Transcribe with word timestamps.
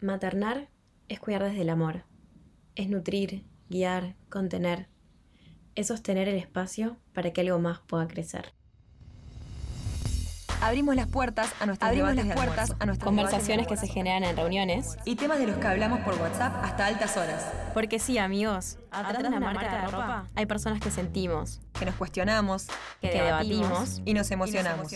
Maternar 0.00 0.68
es 1.08 1.18
cuidar 1.20 1.42
desde 1.42 1.62
el 1.62 1.70
amor. 1.70 2.04
Es 2.76 2.88
nutrir, 2.88 3.44
guiar, 3.68 4.14
contener. 4.30 4.88
Es 5.74 5.88
sostener 5.88 6.28
el 6.28 6.36
espacio 6.36 6.96
para 7.12 7.32
que 7.32 7.40
algo 7.40 7.58
más 7.58 7.80
pueda 7.80 8.06
crecer. 8.06 8.52
Abrimos 10.60 10.96
las 10.96 11.06
puertas 11.06 11.52
a 11.60 11.66
nuestras 11.66 11.88
Abrimos 11.88 12.14
las 12.16 12.26
puertas 12.34 12.74
a 12.80 12.86
nuestras 12.86 13.04
conversaciones 13.04 13.68
que 13.68 13.76
se 13.76 13.86
generan 13.86 14.24
en 14.24 14.36
reuniones. 14.36 14.96
y 15.04 15.14
temas 15.14 15.38
de 15.38 15.46
los 15.46 15.56
que 15.56 15.66
hablamos 15.68 16.00
por 16.00 16.14
WhatsApp 16.20 16.52
hasta 16.64 16.86
altas 16.86 17.16
horas, 17.16 17.44
Porque 17.74 18.00
sí, 18.00 18.18
amigos, 18.18 18.76
atrás 18.90 19.22
de 19.22 19.28
una 19.28 19.38
marca 19.40 19.82
de 19.82 19.86
ropa 19.86 20.26
hay 20.34 20.46
personas 20.46 20.80
que 20.80 20.90
sentimos, 20.90 21.60
que 21.78 21.86
nos 21.86 21.94
cuestionamos 21.94 22.66
que 23.00 23.10
debatimos. 23.10 24.00
y 24.04 24.14
nos 24.14 24.30
emocionamos. 24.32 24.92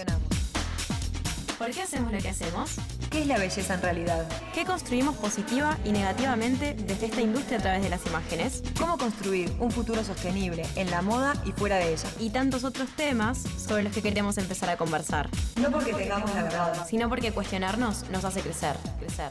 ¿Por 1.59 1.71
qué 1.71 1.83
hacemos 1.83 2.11
lo 2.13 2.19
que 2.19 2.29
hacemos? 2.29 2.77
¿Qué 3.13 3.21
es 3.21 3.27
la 3.27 3.37
belleza 3.37 3.75
en 3.75 3.83
realidad? 3.83 4.27
¿Qué 4.55 4.65
construimos 4.65 5.15
positiva 5.17 5.77
y 5.85 5.93
negativamente 5.93 6.73
desde 6.73 7.05
esta 7.05 7.21
industria 7.21 7.59
a 7.59 7.61
través 7.61 7.83
de 7.83 7.91
las 7.91 8.07
imágenes? 8.07 8.63
¿Cómo 8.79 8.97
construir 8.97 9.53
un 9.61 9.71
futuro 9.71 10.03
sostenible 10.03 10.65
en 10.77 10.91
la 10.91 11.03
moda 11.03 11.35
y 11.45 11.53
fuera 11.53 11.77
de 11.77 11.93
ella? 11.93 12.09
Y 12.19 12.31
tantos 12.31 12.65
otros 12.65 12.89
temas 12.97 13.43
sobre 13.43 13.83
los 13.83 13.93
que 13.93 14.01
queremos 14.01 14.39
empezar 14.39 14.71
a 14.71 14.79
conversar. 14.79 15.29
No 15.61 15.71
porque 15.71 15.93
tengamos 15.93 16.35
la 16.35 16.45
verdad. 16.45 16.87
Sino 16.89 17.11
porque 17.11 17.33
cuestionarnos 17.33 18.09
nos 18.09 18.25
hace 18.25 18.41
crecer, 18.41 18.77
crecer. 18.99 19.29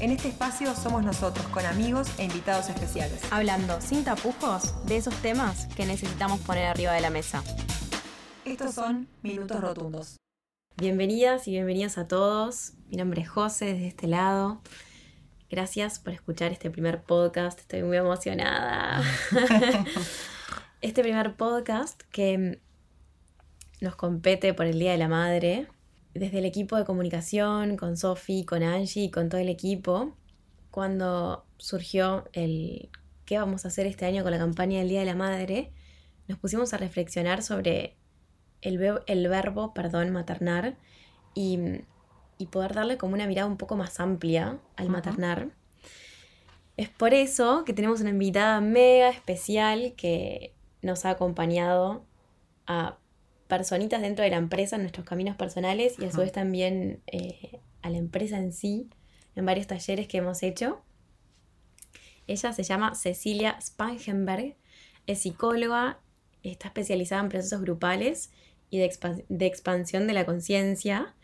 En 0.00 0.10
este 0.10 0.28
espacio 0.28 0.74
somos 0.74 1.04
nosotros, 1.04 1.46
con 1.48 1.66
amigos 1.66 2.08
e 2.16 2.24
invitados 2.24 2.70
especiales. 2.70 3.20
Hablando 3.30 3.78
sin 3.82 4.04
tapujos 4.04 4.86
de 4.86 4.96
esos 4.96 5.14
temas 5.16 5.66
que 5.76 5.84
necesitamos 5.84 6.40
poner 6.40 6.64
arriba 6.64 6.94
de 6.94 7.02
la 7.02 7.10
mesa. 7.10 7.44
Estos 8.46 8.74
son 8.74 9.06
Minutos 9.22 9.60
Rotundos. 9.60 10.16
Bienvenidas 10.78 11.46
y 11.46 11.50
bienvenidos 11.50 11.98
a 11.98 12.08
todos. 12.08 12.77
Mi 12.90 12.96
nombre 12.96 13.20
es 13.20 13.28
José 13.28 13.66
desde 13.66 13.88
este 13.88 14.06
lado. 14.06 14.62
Gracias 15.50 15.98
por 15.98 16.14
escuchar 16.14 16.52
este 16.52 16.70
primer 16.70 17.02
podcast. 17.02 17.60
Estoy 17.60 17.82
muy 17.82 17.98
emocionada. 17.98 19.02
este 20.80 21.02
primer 21.02 21.36
podcast 21.36 22.00
que 22.10 22.62
nos 23.82 23.94
compete 23.94 24.54
por 24.54 24.64
el 24.64 24.78
Día 24.78 24.92
de 24.92 24.98
la 24.98 25.08
Madre. 25.08 25.66
Desde 26.14 26.38
el 26.38 26.46
equipo 26.46 26.76
de 26.76 26.86
comunicación, 26.86 27.76
con 27.76 27.98
Sofi, 27.98 28.46
con 28.46 28.62
Angie 28.62 29.04
y 29.04 29.10
con 29.10 29.28
todo 29.28 29.40
el 29.42 29.50
equipo, 29.50 30.16
cuando 30.70 31.44
surgió 31.58 32.24
el 32.32 32.88
qué 33.26 33.38
vamos 33.38 33.66
a 33.66 33.68
hacer 33.68 33.86
este 33.86 34.06
año 34.06 34.22
con 34.22 34.32
la 34.32 34.38
campaña 34.38 34.78
del 34.78 34.88
Día 34.88 35.00
de 35.00 35.06
la 35.06 35.14
Madre, 35.14 35.72
nos 36.26 36.38
pusimos 36.38 36.72
a 36.72 36.78
reflexionar 36.78 37.42
sobre 37.42 37.98
el, 38.62 38.80
el 39.06 39.28
verbo, 39.28 39.74
perdón, 39.74 40.10
maternar 40.10 40.78
y, 41.34 41.82
y 42.38 42.46
poder 42.46 42.74
darle 42.74 42.96
como 42.96 43.14
una 43.14 43.26
mirada 43.26 43.48
un 43.48 43.56
poco 43.56 43.76
más 43.76 44.00
amplia 44.00 44.58
al 44.76 44.86
Ujú. 44.86 44.92
maternar. 44.92 45.50
Es 46.76 46.88
por 46.88 47.12
eso 47.12 47.64
que 47.64 47.72
tenemos 47.72 48.00
una 48.00 48.10
invitada 48.10 48.60
mega 48.60 49.10
especial 49.10 49.94
que 49.96 50.54
nos 50.80 51.04
ha 51.04 51.10
acompañado 51.10 52.04
a 52.66 52.98
personitas 53.48 54.00
dentro 54.00 54.24
de 54.24 54.30
la 54.30 54.36
empresa 54.36 54.76
en 54.76 54.82
nuestros 54.82 55.04
caminos 55.04 55.36
personales 55.36 55.98
y 55.98 56.04
a 56.04 56.12
su 56.12 56.18
vez 56.20 56.32
también 56.32 57.02
eh, 57.06 57.60
a 57.82 57.90
la 57.90 57.98
empresa 57.98 58.38
en 58.38 58.52
sí 58.52 58.88
en 59.34 59.46
varios 59.46 59.66
talleres 59.66 60.06
que 60.06 60.18
hemos 60.18 60.42
hecho. 60.42 60.82
Ella 62.26 62.52
se 62.52 62.62
llama 62.62 62.94
Cecilia 62.94 63.58
Spangenberg, 63.60 64.56
es 65.06 65.22
psicóloga, 65.22 65.98
está 66.42 66.68
especializada 66.68 67.22
en 67.22 67.28
procesos 67.30 67.62
grupales 67.62 68.30
y 68.70 68.78
de 68.78 69.46
expansión 69.46 70.06
de 70.06 70.12
la 70.12 70.26
conciencia. 70.26 71.14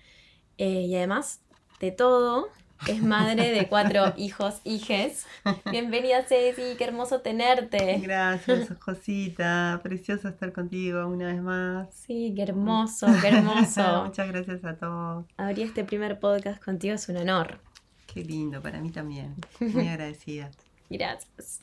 Eh, 0.59 0.83
y 0.83 0.97
además 0.97 1.41
de 1.81 1.91
todo, 1.91 2.49
es 2.89 3.03
madre 3.03 3.51
de 3.51 3.67
cuatro 3.67 4.13
hijos, 4.17 4.61
hijes. 4.65 5.27
Bienvenida 5.71 6.23
Ceci, 6.23 6.77
qué 6.77 6.85
hermoso 6.85 7.21
tenerte. 7.21 7.99
Gracias, 8.01 8.69
Josita. 8.81 9.81
Precioso 9.83 10.29
estar 10.29 10.53
contigo 10.53 11.07
una 11.07 11.29
vez 11.29 11.41
más. 11.41 11.95
Sí, 11.95 12.33
qué 12.37 12.43
hermoso, 12.43 13.07
qué 13.23 13.29
hermoso. 13.29 14.05
Muchas 14.07 14.29
gracias 14.29 14.64
a 14.64 14.77
todos. 14.77 15.27
Abrir 15.37 15.67
este 15.67 15.85
primer 15.85 16.20
podcast 16.20 16.63
contigo 16.63 16.95
es 16.95 17.09
un 17.09 17.17
honor. 17.17 17.61
Qué 18.07 18.23
lindo, 18.23 18.61
para 18.61 18.81
mí 18.81 18.91
también. 18.91 19.35
Muy 19.61 19.89
agradecida. 19.89 20.51
Gracias. 20.91 21.61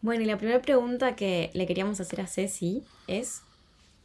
Bueno, 0.00 0.22
y 0.22 0.26
la 0.26 0.38
primera 0.38 0.62
pregunta 0.62 1.16
que 1.16 1.50
le 1.54 1.66
queríamos 1.66 2.00
hacer 2.00 2.20
a 2.20 2.26
Ceci 2.28 2.84
es, 3.08 3.42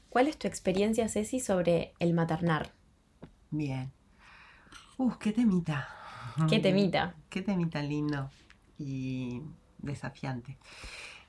¿cuál 0.10 0.28
es 0.28 0.38
tu 0.38 0.48
experiencia, 0.48 1.08
Ceci, 1.08 1.40
sobre 1.40 1.94
el 2.00 2.14
maternar? 2.14 2.72
Bien. 3.52 3.92
Uf, 5.02 5.18
qué 5.18 5.32
temita. 5.32 5.90
¿Qué 6.48 6.60
temita? 6.68 7.16
Qué 7.32 7.42
temita 7.42 7.82
lindo 7.82 8.30
y 8.78 9.42
desafiante. 9.80 10.60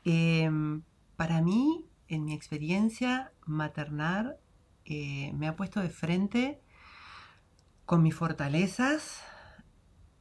Em, 0.04 0.82
para 1.16 1.40
mí, 1.40 1.86
en 2.06 2.26
mi 2.26 2.34
experiencia, 2.34 3.32
maternar 3.46 4.38
eh, 4.84 5.32
me 5.32 5.48
ha 5.48 5.56
puesto 5.56 5.80
de 5.80 5.88
frente 5.88 6.60
con 7.86 8.02
mis 8.02 8.14
fortalezas 8.14 9.22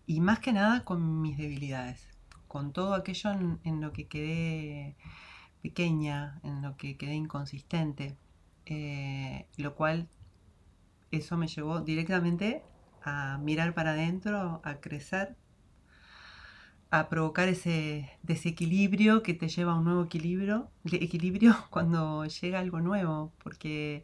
y 0.07 0.21
más 0.21 0.39
que 0.39 0.53
nada 0.53 0.85
con 0.85 1.21
mis 1.21 1.37
debilidades, 1.37 2.07
con 2.47 2.71
todo 2.71 2.93
aquello 2.93 3.31
en, 3.31 3.59
en 3.65 3.81
lo 3.81 3.91
que 3.91 4.07
quedé 4.07 4.95
pequeña, 5.61 6.39
en 6.43 6.61
lo 6.61 6.77
que 6.77 6.95
quedé 6.95 7.15
inconsistente, 7.15 8.15
eh, 8.65 9.45
lo 9.57 9.75
cual 9.75 10.07
eso 11.11 11.35
me 11.35 11.47
llevó 11.47 11.81
directamente 11.81 12.63
a 13.03 13.37
mirar 13.39 13.73
para 13.73 13.91
adentro, 13.91 14.61
a 14.63 14.75
crecer, 14.81 15.35
a 16.89 17.07
provocar 17.09 17.47
ese 17.47 18.09
desequilibrio 18.23 19.23
que 19.23 19.33
te 19.33 19.47
lleva 19.47 19.71
a 19.73 19.75
un 19.75 19.85
nuevo 19.85 20.03
equilibrio, 20.03 20.69
de 20.83 20.97
equilibrio 20.97 21.55
cuando 21.69 22.25
llega 22.25 22.59
algo 22.59 22.81
nuevo, 22.81 23.31
porque 23.43 24.03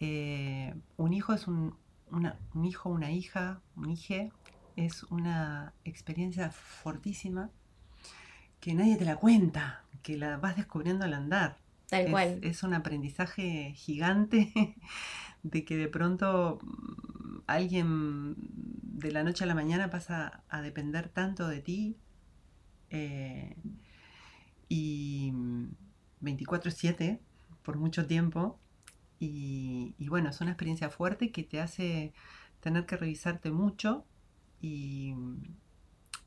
eh, 0.00 0.74
un 0.96 1.12
hijo 1.14 1.32
es 1.34 1.46
un, 1.48 1.76
una- 2.10 2.38
un 2.54 2.64
hijo, 2.64 2.90
una 2.90 3.12
hija, 3.12 3.60
un 3.76 3.90
hije, 3.90 4.32
es 4.76 5.04
una 5.04 5.74
experiencia 5.84 6.50
fortísima 6.50 7.50
que 8.60 8.74
nadie 8.74 8.96
te 8.96 9.04
la 9.04 9.16
cuenta, 9.16 9.84
que 10.02 10.16
la 10.16 10.36
vas 10.38 10.56
descubriendo 10.56 11.04
al 11.04 11.14
andar. 11.14 11.58
Tal 11.88 12.04
Es- 12.06 12.10
cual. 12.10 12.38
Es, 12.42 12.62
un 12.62 12.74
aprendizaje 12.74 13.72
gigante 13.76 14.52
de 15.42 15.64
que 15.64 15.76
de 15.76 15.88
pronto 15.88 16.58
alguien 17.54 18.36
de 18.38 19.12
la 19.12 19.24
noche 19.24 19.44
a 19.44 19.46
la 19.46 19.54
mañana 19.54 19.90
pasa 19.90 20.42
a 20.48 20.62
depender 20.62 21.08
tanto 21.08 21.48
de 21.48 21.60
ti 21.60 21.96
eh, 22.90 23.56
y 24.68 25.30
mm, 25.32 25.66
24/7 26.20 27.20
por 27.62 27.76
mucho 27.78 28.06
tiempo. 28.06 28.58
Y, 29.18 29.94
y 29.98 30.08
bueno, 30.08 30.30
es 30.30 30.40
una 30.40 30.50
experiencia 30.52 30.90
fuerte 30.90 31.30
que 31.32 31.44
te 31.44 31.60
hace 31.60 32.12
tener 32.60 32.86
que 32.86 32.96
revisarte 32.96 33.50
mucho 33.52 34.04
y, 34.60 35.14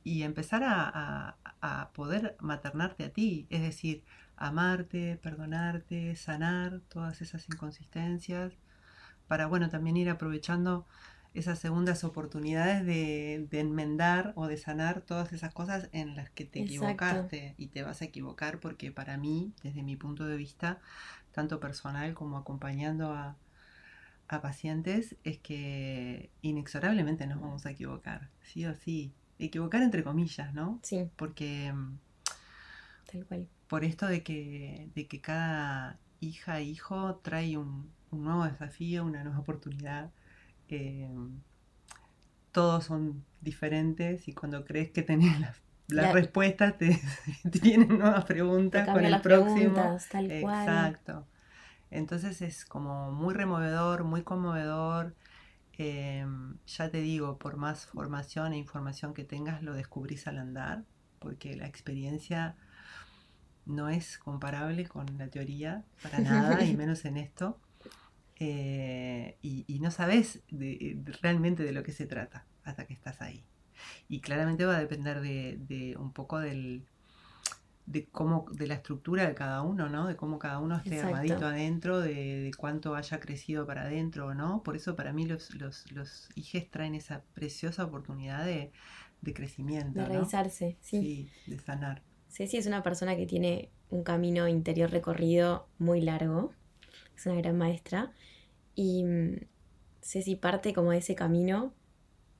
y 0.04 0.24
empezar 0.24 0.64
a, 0.64 0.90
a- 0.90 1.38
a 1.62 1.92
poder 1.94 2.36
maternarte 2.40 3.04
a 3.06 3.10
ti, 3.14 3.48
es 3.50 3.62
decir, 3.62 4.04
amarte, 4.38 5.18
perdonarte, 5.18 6.16
sanar 6.16 6.82
todas 6.90 7.22
esas 7.22 7.48
inconsistencias, 7.50 8.54
para 9.28 9.48
bueno, 9.48 9.70
también 9.70 9.98
ir 9.98 10.10
aprovechando 10.10 10.88
esas 11.36 11.60
segundas 11.60 12.04
oportunidades 12.04 12.86
de, 12.86 13.48
de 13.52 13.60
enmendar 13.60 14.34
o 14.36 14.48
de 14.48 14.58
sanar 14.58 15.02
todas 15.02 15.34
esas 15.34 15.54
cosas 15.54 15.90
en 15.94 16.16
las 16.16 16.30
que 16.32 16.46
te 16.46 16.60
Exacto. 16.60 16.66
equivocaste 16.66 17.56
y 17.58 17.68
te 17.68 17.84
vas 17.84 18.02
a 18.02 18.06
equivocar 18.06 18.60
porque 18.60 18.92
para 18.92 19.18
mí, 19.18 19.54
desde 19.64 19.84
mi 19.84 19.96
punto 19.98 20.26
de 20.26 20.38
vista, 20.38 20.80
tanto 21.34 21.60
personal 21.60 22.14
como 22.14 22.38
acompañando 22.38 23.14
a, 23.14 23.38
a 24.28 24.42
pacientes, 24.42 25.16
es 25.24 25.38
que 25.40 26.30
inexorablemente 26.42 27.28
nos 27.28 27.42
vamos 27.42 27.66
a 27.66 27.72
equivocar, 27.72 28.30
sí 28.42 28.66
o 28.66 28.76
sí. 28.76 29.14
Equivocar 29.40 29.82
entre 29.84 30.04
comillas, 30.04 30.54
¿no? 30.54 30.82
Sí, 30.82 31.12
Porque 31.18 31.72
mm, 31.74 31.98
tal 33.06 33.26
cual. 33.26 33.48
por 33.68 33.84
esto 33.84 34.06
de 34.08 34.24
que, 34.24 34.90
de 34.96 35.08
que 35.08 35.22
cada 35.22 36.00
hija 36.20 36.60
e 36.60 36.64
hijo 36.64 37.16
trae 37.24 37.58
un, 37.58 37.92
un 38.12 38.24
nuevo 38.24 38.46
desafío, 38.46 39.06
una 39.06 39.24
nueva 39.24 39.40
oportunidad. 39.40 40.12
Eh, 40.70 41.10
todos 42.52 42.86
son 42.86 43.24
diferentes 43.42 44.28
y 44.28 44.34
cuando 44.34 44.66
crees 44.66 44.92
que 44.92 45.04
tenés 45.04 45.40
las, 45.40 45.58
las 45.88 46.06
La- 46.08 46.14
respuestas 46.14 46.78
te, 46.78 47.00
te 47.52 47.60
vienen 47.60 47.98
nuevas 48.00 48.26
preguntas 48.26 48.90
con 48.90 49.06
el 49.06 49.12
las 49.12 49.22
próximo. 49.22 49.96
preguntas, 49.96 50.08
tal 50.10 50.34
cual. 50.40 50.70
Exacto. 50.70 51.26
Entonces 51.92 52.42
es 52.42 52.66
como 52.66 53.12
muy 53.12 53.34
removedor, 53.34 54.04
muy 54.04 54.24
conmovedor. 54.24 55.16
Eh, 55.78 56.26
ya 56.68 56.90
te 56.92 57.02
digo, 57.02 57.38
por 57.40 57.58
más 57.58 57.88
formación 57.88 58.54
e 58.54 58.58
información 58.58 59.14
que 59.14 59.26
tengas, 59.26 59.64
lo 59.64 59.74
descubrís 59.74 60.28
al 60.28 60.40
andar, 60.40 60.86
porque 61.20 61.56
la 61.56 61.68
experiencia 61.68 62.58
no 63.66 63.90
es 63.90 64.18
comparable 64.18 64.88
con 64.88 65.18
la 65.18 65.28
teoría 65.28 65.84
para 66.02 66.22
nada, 66.22 66.64
y 66.66 66.74
menos 66.76 67.04
en 67.06 67.18
esto. 67.18 67.60
Eh, 68.40 69.38
y, 69.42 69.66
y 69.68 69.80
no 69.80 69.92
sabes 69.92 70.44
de- 70.52 70.96
de- 70.98 71.12
realmente 71.22 71.64
de 71.64 71.72
lo 71.74 71.84
que 71.84 71.92
se 71.94 72.06
trata 72.08 72.46
hasta 72.64 72.86
que 72.88 72.94
estás 72.94 73.22
ahí. 73.22 73.46
Y 74.10 74.22
claramente 74.22 74.66
va 74.66 74.78
a 74.78 74.80
depender 74.82 75.22
de, 75.22 75.58
de 75.60 75.98
un 75.98 76.14
poco 76.14 76.40
del, 76.40 76.86
de 77.86 78.08
cómo, 78.10 78.46
de 78.52 78.68
la 78.68 78.76
estructura 78.76 79.28
de 79.28 79.36
cada 79.36 79.62
uno, 79.62 79.90
¿no? 79.90 80.08
De 80.08 80.16
cómo 80.16 80.40
cada 80.40 80.60
uno 80.60 80.76
esté 80.78 81.00
Exacto. 81.00 81.02
armadito 81.02 81.46
adentro, 81.46 82.00
de, 82.00 82.14
de 82.14 82.52
cuánto 82.58 82.96
haya 82.96 83.20
crecido 83.20 83.68
para 83.68 83.84
adentro, 83.84 84.34
¿no? 84.34 84.64
Por 84.64 84.76
eso 84.76 84.96
para 84.96 85.14
mí 85.14 85.26
los, 85.28 85.54
los, 85.56 85.92
los 85.92 86.30
hijes 86.36 86.70
traen 86.72 86.96
esa 86.96 87.24
preciosa 87.36 87.86
oportunidad 87.86 88.44
de, 88.46 88.72
de 89.22 89.34
crecimiento, 89.34 90.02
De 90.02 90.06
¿no? 90.10 90.10
revisarse, 90.14 90.78
sí. 90.80 90.98
Sí, 91.00 91.32
de 91.46 91.60
sanar. 91.60 92.04
Ceci 92.30 92.58
es 92.58 92.68
una 92.68 92.84
persona 92.84 93.16
que 93.16 93.26
tiene 93.26 93.72
un 93.90 94.04
camino 94.04 94.48
interior 94.48 94.92
recorrido 94.92 95.68
muy 95.80 96.02
largo. 96.02 96.54
Es 97.16 97.26
una 97.26 97.36
gran 97.36 97.58
maestra. 97.58 98.12
Y 98.76 99.04
mm, 99.04 99.36
Ceci 100.02 100.36
parte 100.36 100.74
como 100.74 100.92
de 100.92 100.98
ese 101.00 101.16
camino. 101.16 101.74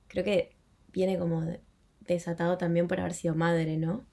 Creo 0.08 0.24
que 0.24 0.56
viene 0.92 1.18
como 1.18 1.42
de- 1.42 1.60
desatado 2.00 2.58
también 2.58 2.88
por 2.88 3.00
haber 3.00 3.14
sido 3.14 3.34
madre, 3.34 3.76
¿no? 3.76 4.04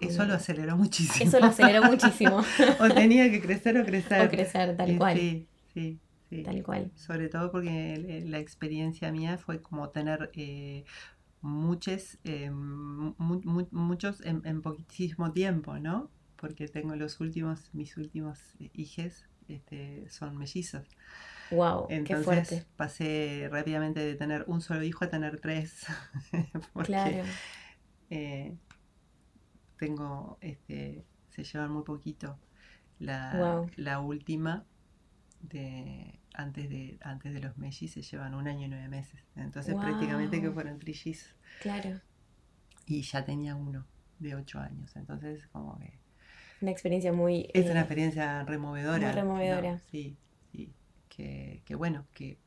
Eso 0.00 0.24
lo 0.24 0.34
aceleró 0.34 0.76
muchísimo. 0.76 1.28
Eso 1.28 1.40
lo 1.40 1.46
aceleró 1.46 1.82
muchísimo. 1.84 2.38
o 2.80 2.88
tenía 2.94 3.30
que 3.30 3.40
crecer 3.40 3.76
o 3.78 3.84
crecer. 3.84 4.26
o 4.26 4.30
crecer, 4.30 4.76
tal 4.76 4.98
cual. 4.98 5.18
Sí, 5.18 5.46
sí, 5.74 5.98
sí. 6.30 6.42
Tal 6.42 6.62
cual. 6.62 6.90
Sobre 6.96 7.28
todo 7.28 7.52
porque 7.52 8.22
la 8.26 8.38
experiencia 8.38 9.12
mía 9.12 9.36
fue 9.36 9.60
como 9.60 9.90
tener 9.90 10.30
eh, 10.34 10.84
muchos, 11.42 12.18
eh, 12.24 12.50
mu- 12.50 13.14
mu- 13.18 13.68
muchos 13.70 14.20
en, 14.22 14.40
en 14.44 14.62
poquísimo 14.62 15.32
tiempo, 15.32 15.78
¿no? 15.78 16.10
Porque 16.36 16.66
tengo 16.68 16.96
los 16.96 17.20
últimos, 17.20 17.68
mis 17.74 17.96
últimos 17.98 18.38
hijes 18.72 19.26
este, 19.54 20.08
son 20.10 20.36
mellizos. 20.36 20.86
Wow, 21.50 21.88
qué 21.88 22.16
fuerte. 22.16 22.64
pasé 22.76 23.48
rápidamente 23.50 24.00
de 24.00 24.14
tener 24.14 24.44
un 24.46 24.60
solo 24.60 24.82
hijo 24.84 25.04
a 25.04 25.08
tener 25.08 25.40
tres. 25.40 25.84
porque 26.72 26.92
Claro. 26.92 27.24
eh, 28.10 28.56
tengo, 29.76 30.38
este, 30.40 31.04
se 31.30 31.44
llevan 31.44 31.72
muy 31.72 31.82
poquito. 31.82 32.38
La, 32.98 34.00
última 34.00 34.64
de 35.40 36.20
antes 36.34 36.68
de 36.68 36.98
antes 37.00 37.32
de 37.32 37.40
los 37.40 37.56
mellizos 37.56 37.92
se 37.92 38.02
llevan 38.02 38.34
un 38.34 38.46
año 38.46 38.66
y 38.66 38.68
nueve 38.68 38.88
meses. 38.88 39.24
Entonces 39.36 39.74
prácticamente 39.74 40.40
que 40.40 40.50
fueron 40.50 40.78
trillizos. 40.78 41.34
Claro. 41.62 42.00
Y 42.86 43.02
ya 43.02 43.24
tenía 43.24 43.56
uno 43.56 43.86
de 44.18 44.34
ocho 44.34 44.58
años. 44.60 44.94
Entonces 44.96 45.46
como 45.48 45.78
que 45.78 45.98
Una 46.60 46.70
experiencia 46.70 47.12
muy. 47.12 47.48
es 47.54 47.66
eh, 47.66 47.70
una 47.70 47.80
experiencia 47.80 48.44
removedora. 48.44 49.06
muy 49.06 49.12
removedora. 49.12 49.72
¿no? 49.72 49.80
Sí, 49.90 50.16
sí. 50.52 50.72
Que, 51.08 51.62
que 51.64 51.74
bueno, 51.74 52.06
que 52.12 52.38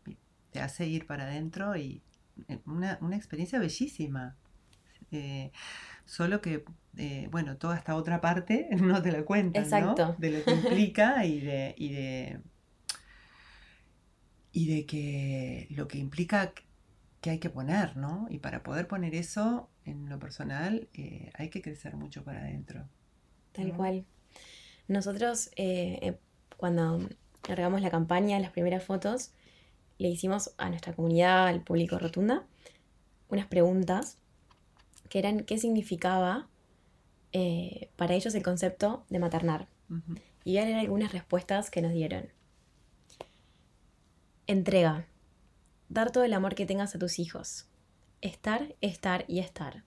te 0.51 0.60
hace 0.60 0.86
ir 0.88 1.06
para 1.07 1.24
adentro 1.24 1.75
y 1.75 2.01
eh, 2.48 2.60
una, 2.65 2.98
una 3.01 3.15
experiencia 3.15 3.60
bellísima. 3.60 4.36
Eh, 5.12 5.51
solo 6.06 6.42
que, 6.42 6.65
eh, 6.98 7.27
bueno, 7.31 7.57
toda 7.57 7.77
esta 7.77 7.95
otra 7.95 8.21
parte 8.21 8.68
no 8.81 9.01
te 9.01 9.12
la 9.12 9.24
cuentan, 9.24 9.63
¿no? 9.63 9.68
Exacto. 9.68 10.16
De 10.18 10.31
lo 10.31 10.44
que 10.44 10.51
implica 10.51 11.25
y 11.25 11.39
de, 11.39 11.75
y 11.77 11.94
de, 11.94 12.39
y 14.51 14.75
de 14.75 14.86
que 14.86 15.68
lo 15.71 15.88
que 15.88 15.98
implica 15.98 16.54
que 17.24 17.30
hay 17.30 17.39
que 17.39 17.50
poner, 17.50 17.95
¿no? 17.95 18.27
Y 18.30 18.39
para 18.39 18.63
poder 18.63 18.88
poner 18.88 19.16
eso 19.16 19.69
en 19.86 20.09
lo 20.09 20.19
personal 20.19 20.89
eh, 20.94 21.31
hay 21.36 21.50
que 21.50 21.62
crecer 21.62 21.95
mucho 21.95 22.24
para 22.24 22.42
adentro. 22.42 22.89
Tal 23.54 23.70
¿no? 23.70 23.78
cual. 23.78 24.06
Nosotros, 24.88 25.50
eh, 25.56 26.00
eh, 26.02 26.18
cuando 26.58 27.08
largamos 27.48 27.82
la 27.82 27.90
campaña, 27.90 28.40
las 28.40 28.52
primeras 28.52 28.84
fotos, 28.84 29.32
le 29.98 30.10
hicimos 30.10 30.54
a 30.58 30.70
nuestra 30.70 30.94
comunidad, 30.94 31.48
al 31.48 31.64
público 31.64 31.98
rotunda, 31.98 32.46
unas 33.30 33.48
preguntas 33.48 34.18
que 35.10 35.20
eran 35.20 35.44
qué 35.46 35.58
significaba 35.58 36.48
eh, 37.32 37.90
para 37.96 38.14
ellos 38.14 38.36
el 38.36 38.44
concepto 38.44 39.06
de 39.10 39.20
maternar. 39.20 39.68
Y 40.44 40.54
voy 40.54 40.58
a 40.58 40.66
leer 40.66 40.78
algunas 40.78 41.12
respuestas 41.12 41.70
que 41.70 41.82
nos 41.82 41.94
dieron. 41.94 42.30
Entrega. 44.48 45.06
Dar 45.90 46.12
todo 46.12 46.24
el 46.24 46.34
amor 46.34 46.56
que 46.56 46.66
tengas 46.66 46.96
a 46.96 47.00
tus 47.00 47.20
hijos. 47.20 47.68
Estar, 48.22 48.76
estar 48.82 49.26
y 49.28 49.40
estar. 49.40 49.84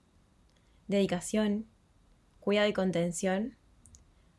Dedicación. 0.87 1.67
Cuidado 2.47 2.69
y 2.69 2.71
contención. 2.71 3.57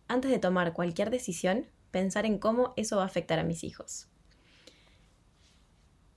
Antes 0.08 0.31
de 0.31 0.38
tomar 0.38 0.72
cualquier 0.72 1.10
decisión, 1.10 1.66
pensar 1.90 2.25
en 2.25 2.38
cómo 2.38 2.72
eso 2.78 2.96
va 2.96 3.02
a 3.02 3.06
afectar 3.06 3.38
a 3.38 3.44
mis 3.44 3.64
hijos. 3.64 4.08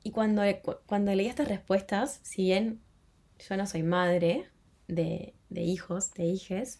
Y 0.04 0.12
cuando, 0.12 0.42
cu- 0.64 0.78
cuando 0.86 1.14
leí 1.14 1.28
estas 1.28 1.50
respuestas, 1.50 2.20
si 2.24 2.44
bien 2.44 2.82
yo 3.40 3.58
no 3.58 3.68
soy 3.68 3.84
madre 3.84 4.50
de, 4.88 5.36
de 5.50 5.62
hijos, 5.64 6.14
de 6.14 6.24
hijes, 6.26 6.80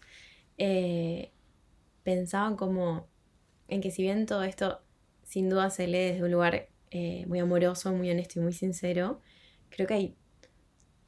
eh, 0.58 1.32
pensaban 2.04 2.56
como 2.56 3.08
en 3.68 3.82
que 3.82 3.92
si 3.92 4.04
bien 4.04 4.26
todo 4.26 4.44
esto 4.44 4.82
sin 5.24 5.50
duda 5.50 5.70
se 5.72 5.88
lee 5.88 6.00
desde 6.14 6.24
un 6.24 6.32
lugar 6.32 6.70
eh, 6.92 7.26
muy 7.28 7.40
amoroso, 7.40 7.92
muy 7.94 8.12
honesto 8.12 8.40
y 8.40 8.44
muy 8.44 8.54
sincero, 8.54 9.22
creo 9.70 9.88
que 9.88 9.94
hay 9.96 10.18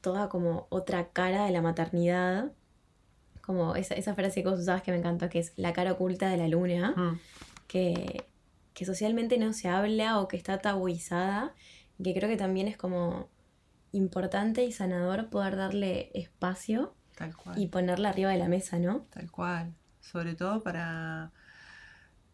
toda 0.00 0.28
como 0.28 0.66
otra 0.70 1.10
cara 1.12 1.46
de 1.46 1.52
la 1.52 1.62
maternidad, 1.62 2.52
como 3.44 3.76
esa, 3.76 3.94
esa 3.94 4.14
frase 4.14 4.42
que 4.42 4.48
vos 4.48 4.60
usabas 4.60 4.82
que 4.82 4.90
me 4.92 4.98
encantó, 4.98 5.28
que 5.28 5.38
es 5.40 5.52
la 5.56 5.72
cara 5.72 5.92
oculta 5.92 6.28
de 6.28 6.36
la 6.38 6.48
luna, 6.48 6.94
Mm. 6.96 7.18
que, 7.66 8.24
que 8.72 8.84
socialmente 8.84 9.38
no 9.38 9.52
se 9.52 9.68
habla 9.68 10.18
o 10.20 10.28
que 10.28 10.36
está 10.36 10.58
tabuizada, 10.58 11.52
que 12.02 12.14
creo 12.14 12.28
que 12.28 12.36
también 12.36 12.68
es 12.68 12.76
como 12.76 13.28
importante 13.92 14.64
y 14.64 14.72
sanador 14.72 15.28
poder 15.30 15.56
darle 15.56 16.10
espacio 16.14 16.94
Tal 17.16 17.36
cual. 17.36 17.58
y 17.58 17.68
ponerla 17.68 18.08
arriba 18.08 18.30
de 18.30 18.38
la 18.38 18.48
mesa, 18.48 18.78
¿no? 18.78 19.06
Tal 19.10 19.30
cual. 19.30 19.72
Sobre 20.00 20.34
todo 20.34 20.62
para 20.62 21.30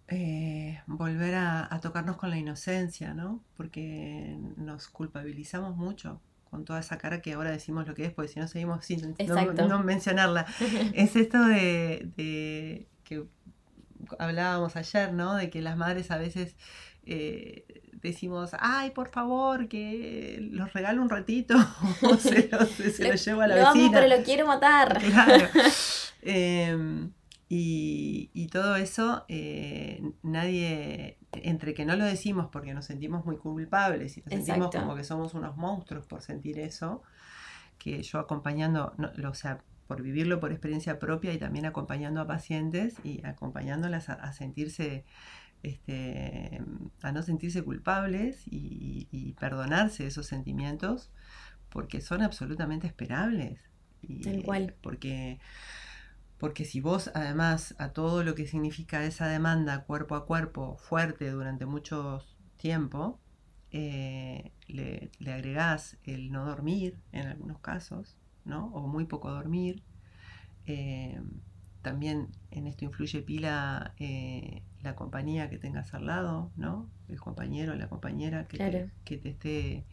eh, 0.08 0.80
volver 0.86 1.34
a, 1.34 1.72
a 1.72 1.80
tocarnos 1.80 2.16
con 2.16 2.30
la 2.30 2.38
inocencia, 2.38 3.14
¿no? 3.14 3.42
Porque 3.56 4.36
nos 4.56 4.88
culpabilizamos 4.88 5.76
mucho 5.76 6.20
con 6.50 6.64
toda 6.64 6.80
esa 6.80 6.98
cara 6.98 7.22
que 7.22 7.32
ahora 7.34 7.50
decimos 7.52 7.86
lo 7.86 7.94
que 7.94 8.04
es, 8.04 8.12
porque 8.12 8.32
si 8.32 8.40
no 8.40 8.48
seguimos 8.48 8.84
sin 8.84 9.14
no- 9.26 9.82
mencionarla. 9.84 10.46
Es 10.94 11.16
esto 11.16 11.42
de, 11.44 12.10
de 12.16 12.88
que 13.04 13.24
hablábamos 14.18 14.76
ayer, 14.76 15.12
¿no? 15.12 15.36
De 15.36 15.48
que 15.50 15.62
las 15.62 15.76
madres 15.76 16.10
a 16.10 16.18
veces 16.18 16.56
eh, 17.04 17.64
decimos, 18.02 18.50
ay, 18.58 18.90
por 18.90 19.08
favor, 19.10 19.68
que 19.68 20.38
los 20.52 20.72
regalo 20.72 21.02
un 21.02 21.08
ratito, 21.10 21.54
o 22.02 22.16
se 22.16 22.48
los, 22.50 22.68
se 22.70 23.04
Lo- 23.04 23.10
los 23.12 23.24
llevo 23.24 23.40
a 23.42 23.46
la 23.46 23.56
lo 23.56 23.66
amo, 23.68 23.74
vecina. 23.80 24.00
pero 24.00 24.16
lo 24.16 24.22
quiero 24.24 24.46
matar. 24.46 24.98
Claro. 24.98 25.46
Em, 26.22 27.10
y, 27.48 28.30
y 28.34 28.46
todo 28.48 28.76
eso, 28.76 29.24
eh, 29.28 30.02
nadie, 30.22 31.18
entre 31.32 31.74
que 31.74 31.84
no 31.84 31.96
lo 31.96 32.04
decimos 32.04 32.48
porque 32.52 32.74
nos 32.74 32.86
sentimos 32.86 33.24
muy 33.24 33.36
culpables 33.36 34.16
y 34.18 34.22
nos 34.22 34.32
sentimos 34.46 34.70
como 34.82 34.96
que 34.96 35.04
somos 35.04 35.34
unos 35.34 35.56
monstruos 35.56 36.06
por 36.06 36.22
sentir 36.22 36.58
eso, 36.58 37.02
que 37.78 38.02
yo 38.02 38.18
acompañando, 38.18 38.94
no, 38.98 39.10
lo- 39.16 39.30
o 39.30 39.34
sea, 39.34 39.62
por 39.86 40.02
vivirlo 40.02 40.40
por 40.40 40.52
experiencia 40.52 40.98
propia 40.98 41.32
y 41.32 41.38
también 41.38 41.66
acompañando 41.66 42.20
a 42.20 42.26
pacientes 42.26 42.96
y 43.04 43.24
acompañándolas 43.26 44.08
a, 44.08 44.14
a 44.14 44.32
sentirse, 44.32 45.04
este, 45.62 46.62
a 47.02 47.12
no 47.12 47.22
sentirse 47.22 47.62
culpables 47.62 48.42
y, 48.46 49.08
y 49.10 49.32
perdonarse 49.34 50.06
esos 50.06 50.26
sentimientos 50.26 51.10
porque 51.70 52.00
son 52.00 52.22
absolutamente 52.22 52.86
esperables. 52.86 53.60
Y, 54.02 54.20
Tal 54.22 54.42
cual. 54.42 54.74
Porque, 54.82 55.38
porque 56.40 56.64
si 56.66 56.80
vos 56.80 57.12
además 57.14 57.74
a 57.78 57.90
todo 57.92 58.24
lo 58.24 58.34
que 58.34 58.46
significa 58.48 59.04
esa 59.04 59.28
demanda 59.28 59.84
cuerpo 59.84 60.16
a 60.16 60.26
cuerpo 60.26 60.76
fuerte 60.78 61.30
durante 61.30 61.66
mucho 61.66 62.24
tiempo, 62.56 63.20
eh, 63.72 64.52
le, 64.68 65.12
le 65.20 65.32
agregás 65.32 65.98
el 66.04 66.32
no 66.32 66.46
dormir 66.46 66.98
en 67.12 67.28
algunos 67.28 67.60
casos, 67.60 68.16
¿no? 68.44 68.66
O 68.74 68.88
muy 68.88 69.06
poco 69.06 69.30
dormir. 69.30 69.84
eh, 70.66 71.20
también 71.82 72.28
en 72.50 72.66
esto 72.66 72.84
influye 72.84 73.22
pila 73.22 73.94
eh, 73.98 74.62
la 74.82 74.94
compañía 74.96 75.48
que 75.50 75.58
tengas 75.58 75.94
al 75.94 76.06
lado, 76.06 76.52
¿no? 76.56 76.90
El 77.08 77.20
compañero, 77.20 77.74
la 77.74 77.88
compañera 77.88 78.46
que, 78.48 78.58
te, 78.58 78.70
Claro. 78.70 78.90
que 79.04 79.18
te 79.18 79.30
esté 79.30 79.86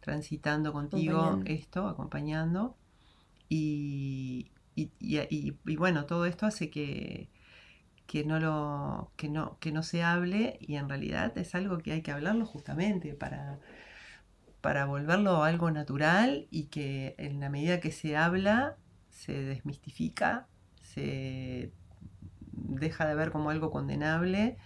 transitando 0.00 0.72
contigo 0.72 1.16
Acompañando. 1.20 1.50
esto, 1.50 1.88
acompañando. 1.88 2.76
Y, 3.48 4.52
y, 4.74 5.76
bueno, 5.76 6.06
todo 6.06 6.26
esto 6.26 6.46
hace 6.46 6.70
que, 6.70 7.28
que 8.06 8.24
no 8.24 8.38
lo 8.40 9.12
que 9.16 9.28
no, 9.28 9.58
que 9.60 9.72
no 9.72 9.82
se 9.82 10.02
hable 10.02 10.58
y 10.60 10.76
en 10.76 10.88
realidad 10.88 11.36
es 11.38 11.54
algo 11.54 11.78
que 11.78 11.92
hay 11.92 12.02
que 12.02 12.12
hablarlo 12.12 12.44
justamente 12.46 13.14
para, 13.14 13.60
para 14.60 14.86
volverlo 14.86 15.44
algo 15.44 15.70
natural 15.70 16.46
y 16.50 16.64
que 16.64 17.14
en 17.18 17.40
la 17.40 17.50
medida 17.50 17.80
que 17.80 17.92
se 17.92 18.16
habla 18.16 18.76
se 19.10 19.32
desmistifica, 19.32 20.48
se 20.82 21.72
deja 22.52 23.06
de 23.06 23.14
ver 23.14 23.30
como 23.30 23.50
algo 23.50 23.70
condenable 23.70 24.56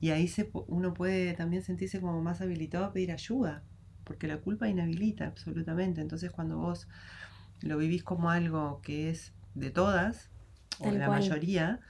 y 0.00 0.10
ahí 0.10 0.28
se, 0.28 0.50
uno 0.66 0.92
puede 0.92 1.34
también 1.34 1.62
sentirse 1.62 2.00
como 2.00 2.20
más 2.20 2.40
habilitado 2.40 2.84
a 2.84 2.92
pedir 2.92 3.12
ayuda, 3.12 3.62
porque 4.04 4.26
la 4.26 4.38
culpa 4.38 4.68
inhabilita 4.68 5.26
absolutamente. 5.26 6.00
Entonces 6.00 6.30
cuando 6.30 6.58
vos 6.58 6.88
lo 7.62 7.78
vivís 7.78 8.04
como 8.04 8.30
algo 8.30 8.80
que 8.82 9.10
es 9.10 9.32
de 9.54 9.70
todas, 9.70 10.30
o 10.80 10.90
de 10.90 10.98
la 10.98 11.06
cual. 11.06 11.20
mayoría, 11.20 11.80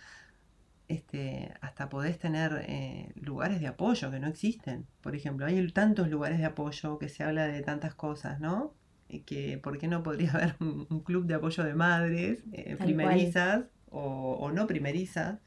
este, 0.88 1.54
hasta 1.60 1.88
podés 1.88 2.18
tener 2.18 2.64
eh, 2.68 3.12
lugares 3.16 3.60
de 3.60 3.66
apoyo 3.68 4.10
que 4.10 4.20
no 4.20 4.26
existen. 4.28 4.86
Por 5.00 5.14
ejemplo, 5.16 5.46
hay 5.46 5.66
tantos 5.72 6.08
lugares 6.08 6.38
de 6.38 6.44
apoyo 6.44 6.98
que 6.98 7.08
se 7.08 7.24
habla 7.24 7.46
de 7.46 7.62
tantas 7.62 7.94
cosas, 7.94 8.40
¿no? 8.40 8.74
Y 9.08 9.20
que 9.20 9.58
¿por 9.58 9.78
qué 9.78 9.88
no 9.88 10.02
podría 10.02 10.32
haber 10.34 10.56
un, 10.60 10.86
un 10.90 11.00
club 11.00 11.26
de 11.26 11.34
apoyo 11.34 11.64
de 11.64 11.74
madres 11.74 12.44
eh, 12.52 12.76
primerizas 12.76 13.64
o, 13.90 14.36
o 14.40 14.52
no 14.52 14.66
primerizas, 14.66 15.38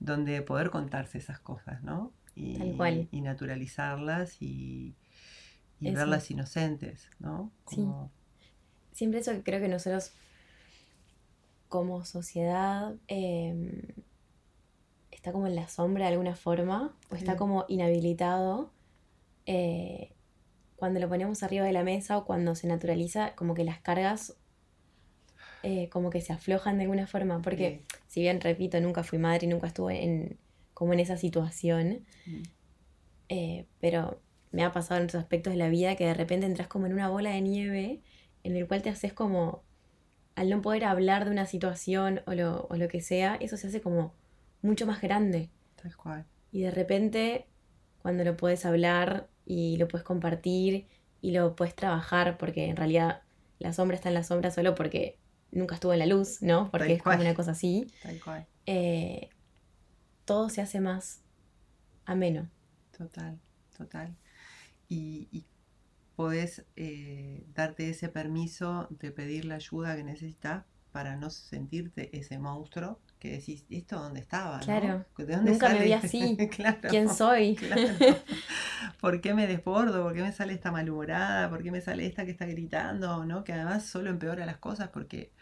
donde 0.00 0.42
poder 0.42 0.70
contarse 0.70 1.18
esas 1.18 1.38
cosas, 1.40 1.82
¿no? 1.82 2.12
Y, 2.34 2.58
Tal 2.58 2.76
cual. 2.76 3.08
y 3.10 3.22
naturalizarlas 3.22 4.42
y, 4.42 4.94
y 5.80 5.90
verlas 5.92 6.30
inocentes, 6.30 7.08
¿no? 7.18 7.50
Sí. 7.68 7.86
Siempre 8.92 9.20
eso 9.20 9.32
que 9.32 9.42
creo 9.42 9.60
que 9.60 9.68
nosotros 9.68 10.12
como 11.68 12.04
sociedad 12.04 12.94
eh, 13.08 13.94
está 15.10 15.32
como 15.32 15.46
en 15.46 15.56
la 15.56 15.68
sombra 15.68 16.06
de 16.06 16.12
alguna 16.12 16.36
forma 16.36 16.94
o 17.10 17.14
está 17.16 17.36
como 17.36 17.64
inhabilitado 17.68 18.70
eh, 19.46 20.12
cuando 20.76 21.00
lo 21.00 21.08
ponemos 21.08 21.42
arriba 21.42 21.64
de 21.64 21.72
la 21.72 21.82
mesa 21.82 22.18
o 22.18 22.24
cuando 22.24 22.54
se 22.54 22.66
naturaliza 22.68 23.34
como 23.34 23.54
que 23.54 23.64
las 23.64 23.80
cargas 23.80 24.36
eh, 25.62 25.88
como 25.88 26.10
que 26.10 26.20
se 26.20 26.32
aflojan 26.32 26.76
de 26.76 26.84
alguna 26.84 27.06
forma 27.06 27.42
porque 27.42 27.80
Sí. 27.90 27.96
si 28.06 28.20
bien 28.20 28.40
repito 28.40 28.80
nunca 28.80 29.02
fui 29.02 29.18
madre 29.18 29.46
y 29.46 29.48
nunca 29.48 29.66
estuve 29.66 30.04
en 30.04 30.38
como 30.74 30.92
en 30.92 31.00
esa 31.00 31.16
situación 31.16 32.04
Mm. 32.26 32.42
eh, 33.28 33.66
pero 33.80 34.20
me 34.52 34.62
ha 34.64 34.72
pasado 34.72 34.98
en 35.00 35.04
otros 35.06 35.20
aspectos 35.22 35.52
de 35.52 35.58
la 35.58 35.68
vida 35.68 35.96
que 35.96 36.06
de 36.06 36.14
repente 36.14 36.46
entras 36.46 36.68
como 36.68 36.86
en 36.86 36.92
una 36.92 37.08
bola 37.08 37.30
de 37.30 37.40
nieve 37.40 38.00
en 38.44 38.56
el 38.56 38.66
cual 38.68 38.82
te 38.82 38.90
haces 38.90 39.12
como, 39.12 39.64
al 40.36 40.50
no 40.50 40.62
poder 40.62 40.84
hablar 40.84 41.24
de 41.24 41.32
una 41.32 41.46
situación 41.46 42.22
o 42.26 42.34
lo, 42.34 42.66
o 42.70 42.76
lo 42.76 42.88
que 42.88 43.00
sea, 43.02 43.36
eso 43.40 43.56
se 43.56 43.68
hace 43.68 43.80
como 43.82 44.14
mucho 44.62 44.86
más 44.86 45.00
grande. 45.02 45.50
Tal 45.82 45.96
cual. 45.96 46.26
Y 46.52 46.62
de 46.62 46.70
repente, 46.70 47.46
cuando 48.02 48.24
lo 48.24 48.36
puedes 48.36 48.64
hablar 48.66 49.28
y 49.46 49.76
lo 49.78 49.88
puedes 49.88 50.04
compartir 50.04 50.88
y 51.22 51.32
lo 51.32 51.56
puedes 51.56 51.74
trabajar, 51.74 52.38
porque 52.38 52.66
en 52.68 52.76
realidad 52.76 53.22
la 53.58 53.72
sombra 53.72 53.96
está 53.96 54.08
en 54.10 54.14
la 54.14 54.24
sombra 54.24 54.50
solo 54.50 54.74
porque 54.74 55.18
nunca 55.52 55.74
estuvo 55.76 55.92
en 55.94 56.00
la 56.00 56.06
luz, 56.06 56.42
¿no? 56.42 56.70
Porque 56.70 56.88
Tal 56.88 56.96
es 56.96 57.02
como 57.02 57.20
una 57.20 57.34
cosa 57.34 57.52
así. 57.52 57.86
Tal 58.02 58.20
cual. 58.20 58.46
eh, 58.66 59.30
todo 60.24 60.48
se 60.48 60.60
hace 60.60 60.80
más 60.80 61.22
ameno. 62.04 62.50
Total, 62.96 63.38
total. 63.76 64.16
Y, 64.88 65.28
y 65.32 65.46
podés 66.16 66.64
eh, 66.76 67.44
darte 67.54 67.90
ese 67.90 68.08
permiso 68.08 68.88
de 68.90 69.12
pedir 69.12 69.44
la 69.44 69.56
ayuda 69.56 69.94
que 69.96 70.02
necesitas 70.02 70.64
para 70.90 71.14
no 71.16 71.28
sentirte 71.28 72.16
ese 72.18 72.38
monstruo 72.38 72.98
que 73.18 73.32
decís, 73.32 73.66
¿esto 73.68 74.00
dónde 74.00 74.20
estaba? 74.20 74.58
no? 74.58 74.64
Claro. 74.64 75.04
¿De 75.18 75.36
dónde 75.36 75.52
Nunca 75.52 75.68
me 75.68 75.74
sale? 75.74 75.84
vi 75.84 75.92
así. 75.92 76.36
Claro, 76.50 76.78
¿Quién 76.88 77.08
soy? 77.10 77.54
claro. 77.56 77.82
¿Por 79.00 79.20
qué 79.20 79.34
me 79.34 79.46
desbordo? 79.46 80.02
¿Por 80.02 80.14
qué 80.14 80.22
me 80.22 80.32
sale 80.32 80.54
esta 80.54 80.72
malhumorada? 80.72 81.50
¿Por 81.50 81.62
qué 81.62 81.70
me 81.70 81.82
sale 81.82 82.06
esta 82.06 82.24
que 82.24 82.30
está 82.30 82.46
gritando? 82.46 83.26
¿no? 83.26 83.44
Que 83.44 83.52
además 83.52 83.84
solo 83.84 84.08
empeora 84.08 84.46
las 84.46 84.56
cosas 84.56 84.88
porque 84.88 85.32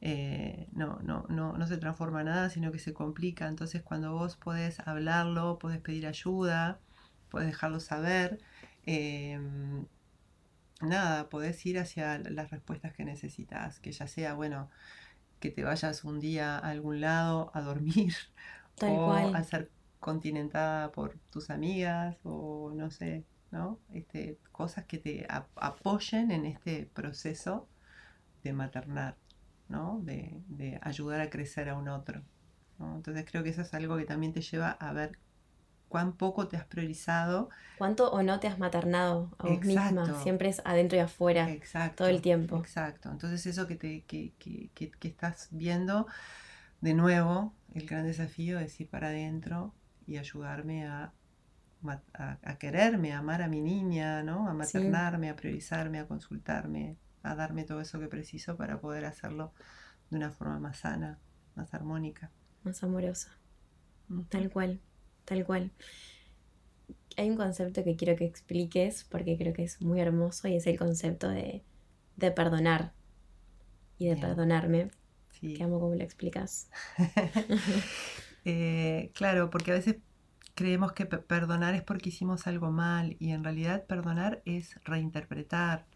eh, 0.00 0.68
no, 0.72 1.00
no, 1.02 1.26
no, 1.28 1.52
no 1.58 1.66
se 1.66 1.76
transforma 1.76 2.24
nada, 2.24 2.48
sino 2.48 2.72
que 2.72 2.78
se 2.78 2.94
complica. 2.94 3.46
Entonces 3.46 3.82
cuando 3.82 4.12
vos 4.14 4.36
podés 4.36 4.80
hablarlo, 4.80 5.58
podés 5.58 5.80
pedir 5.80 6.06
ayuda, 6.06 6.80
podés 7.30 7.48
dejarlo 7.48 7.80
saber, 7.80 8.38
eh, 8.86 9.38
nada, 10.80 11.28
podés 11.28 11.64
ir 11.66 11.78
hacia 11.78 12.18
las 12.18 12.50
respuestas 12.50 12.92
que 12.94 13.04
necesitas, 13.04 13.80
que 13.80 13.92
ya 13.92 14.06
sea, 14.06 14.34
bueno, 14.34 14.70
que 15.40 15.50
te 15.50 15.64
vayas 15.64 16.04
un 16.04 16.20
día 16.20 16.58
a 16.58 16.70
algún 16.70 17.00
lado 17.00 17.50
a 17.54 17.62
dormir 17.62 18.14
Tal 18.78 19.00
o 19.02 19.02
cual. 19.02 19.34
a 19.34 19.44
ser 19.44 19.70
continentada 20.00 20.92
por 20.92 21.18
tus 21.30 21.50
amigas 21.50 22.18
o 22.24 22.72
no 22.74 22.90
sé, 22.90 23.26
¿no? 23.52 23.80
Este, 23.92 24.38
cosas 24.52 24.86
que 24.86 24.98
te 24.98 25.26
ap- 25.30 25.50
apoyen 25.56 26.30
en 26.32 26.46
este 26.46 26.86
proceso 26.86 27.68
de 28.42 28.52
maternar, 28.52 29.16
¿no? 29.68 30.00
De, 30.02 30.42
de 30.48 30.78
ayudar 30.82 31.20
a 31.20 31.30
crecer 31.30 31.68
a 31.68 31.76
un 31.76 31.88
otro. 31.88 32.22
¿no? 32.78 32.96
Entonces 32.96 33.24
creo 33.30 33.42
que 33.44 33.50
eso 33.50 33.62
es 33.62 33.74
algo 33.74 33.96
que 33.96 34.04
también 34.04 34.32
te 34.32 34.40
lleva 34.42 34.70
a 34.72 34.92
ver 34.92 35.18
cuán 35.88 36.12
poco 36.12 36.48
te 36.48 36.56
has 36.56 36.64
priorizado. 36.64 37.48
¿Cuánto 37.78 38.10
o 38.10 38.22
no 38.22 38.40
te 38.40 38.48
has 38.48 38.58
maternado 38.58 39.30
a 39.38 39.46
vos 39.46 39.62
misma? 39.64 39.90
Exacto. 39.90 40.22
Siempre 40.22 40.48
es 40.48 40.60
adentro 40.64 40.98
y 40.98 41.00
afuera. 41.00 41.50
Exacto. 41.50 41.96
todo 41.98 42.08
el 42.08 42.20
tiempo. 42.22 42.58
Exacto. 42.58 43.10
Entonces 43.10 43.46
eso 43.46 43.66
que, 43.66 43.76
te, 43.76 44.02
que, 44.04 44.32
que, 44.38 44.70
que- 44.74 44.90
que 44.90 45.08
estás 45.08 45.48
viendo, 45.50 46.06
de 46.80 46.94
nuevo, 46.94 47.54
el 47.74 47.86
gran 47.86 48.04
desafío 48.06 48.58
es 48.60 48.80
ir 48.80 48.88
para 48.88 49.08
adentro 49.08 49.74
y 50.06 50.16
ayudarme 50.18 50.86
a, 50.86 51.12
a, 52.14 52.38
a 52.42 52.58
quererme, 52.58 53.12
a 53.12 53.18
amar 53.18 53.42
a 53.42 53.48
mi 53.48 53.60
niña, 53.60 54.22
¿no? 54.22 54.48
A 54.48 54.54
maternarme, 54.54 55.30
a 55.30 55.36
priorizarme, 55.36 55.98
a 56.00 56.06
consultarme, 56.06 56.96
a 57.22 57.34
darme 57.34 57.64
todo 57.64 57.80
eso 57.80 57.98
que 58.00 58.08
preciso 58.08 58.56
para 58.56 58.80
poder 58.80 59.04
hacerlo 59.04 59.52
de 60.10 60.16
una 60.16 60.30
forma 60.30 60.58
más 60.60 60.78
sana, 60.78 61.18
más 61.54 61.74
armónica. 61.74 62.30
Más 62.62 62.82
amorosa. 62.84 63.30
Tal 64.28 64.50
cual. 64.50 64.80
Tal 65.28 65.44
cual. 65.44 65.70
Hay 67.18 67.28
un 67.28 67.36
concepto 67.36 67.84
que 67.84 67.96
quiero 67.96 68.16
que 68.16 68.24
expliques 68.24 69.04
porque 69.04 69.36
creo 69.36 69.52
que 69.52 69.62
es 69.64 69.82
muy 69.82 70.00
hermoso 70.00 70.48
y 70.48 70.56
es 70.56 70.66
el 70.66 70.78
concepto 70.78 71.28
de, 71.28 71.62
de 72.16 72.30
perdonar 72.30 72.92
y 73.98 74.08
de 74.08 74.16
Bien. 74.16 74.16
perdonarme. 74.16 74.90
Sí. 75.30 75.54
Que 75.54 75.64
amo 75.64 75.80
cómo 75.80 75.94
lo 75.94 76.04
explicas. 76.04 76.70
Eh, 78.44 79.10
claro, 79.14 79.50
porque 79.50 79.72
a 79.72 79.74
veces 79.74 79.96
creemos 80.54 80.92
que 80.92 81.06
pe- 81.06 81.18
perdonar 81.18 81.74
es 81.74 81.82
porque 81.82 82.08
hicimos 82.10 82.46
algo 82.46 82.70
mal 82.70 83.16
y 83.20 83.32
en 83.32 83.44
realidad 83.44 83.86
perdonar 83.86 84.42
es 84.46 84.80
reinterpretar, 84.84 85.86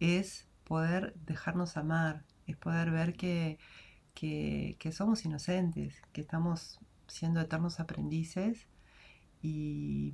es 0.00 0.48
poder 0.64 1.14
dejarnos 1.26 1.76
amar, 1.78 2.24
es 2.46 2.56
poder 2.56 2.90
ver 2.92 3.14
que, 3.16 3.58
que, 4.14 4.76
que 4.80 4.92
somos 4.92 5.24
inocentes, 5.26 6.02
que 6.12 6.22
estamos 6.22 6.80
siendo 7.08 7.40
eternos 7.40 7.80
aprendices 7.80 8.68
y, 9.42 10.12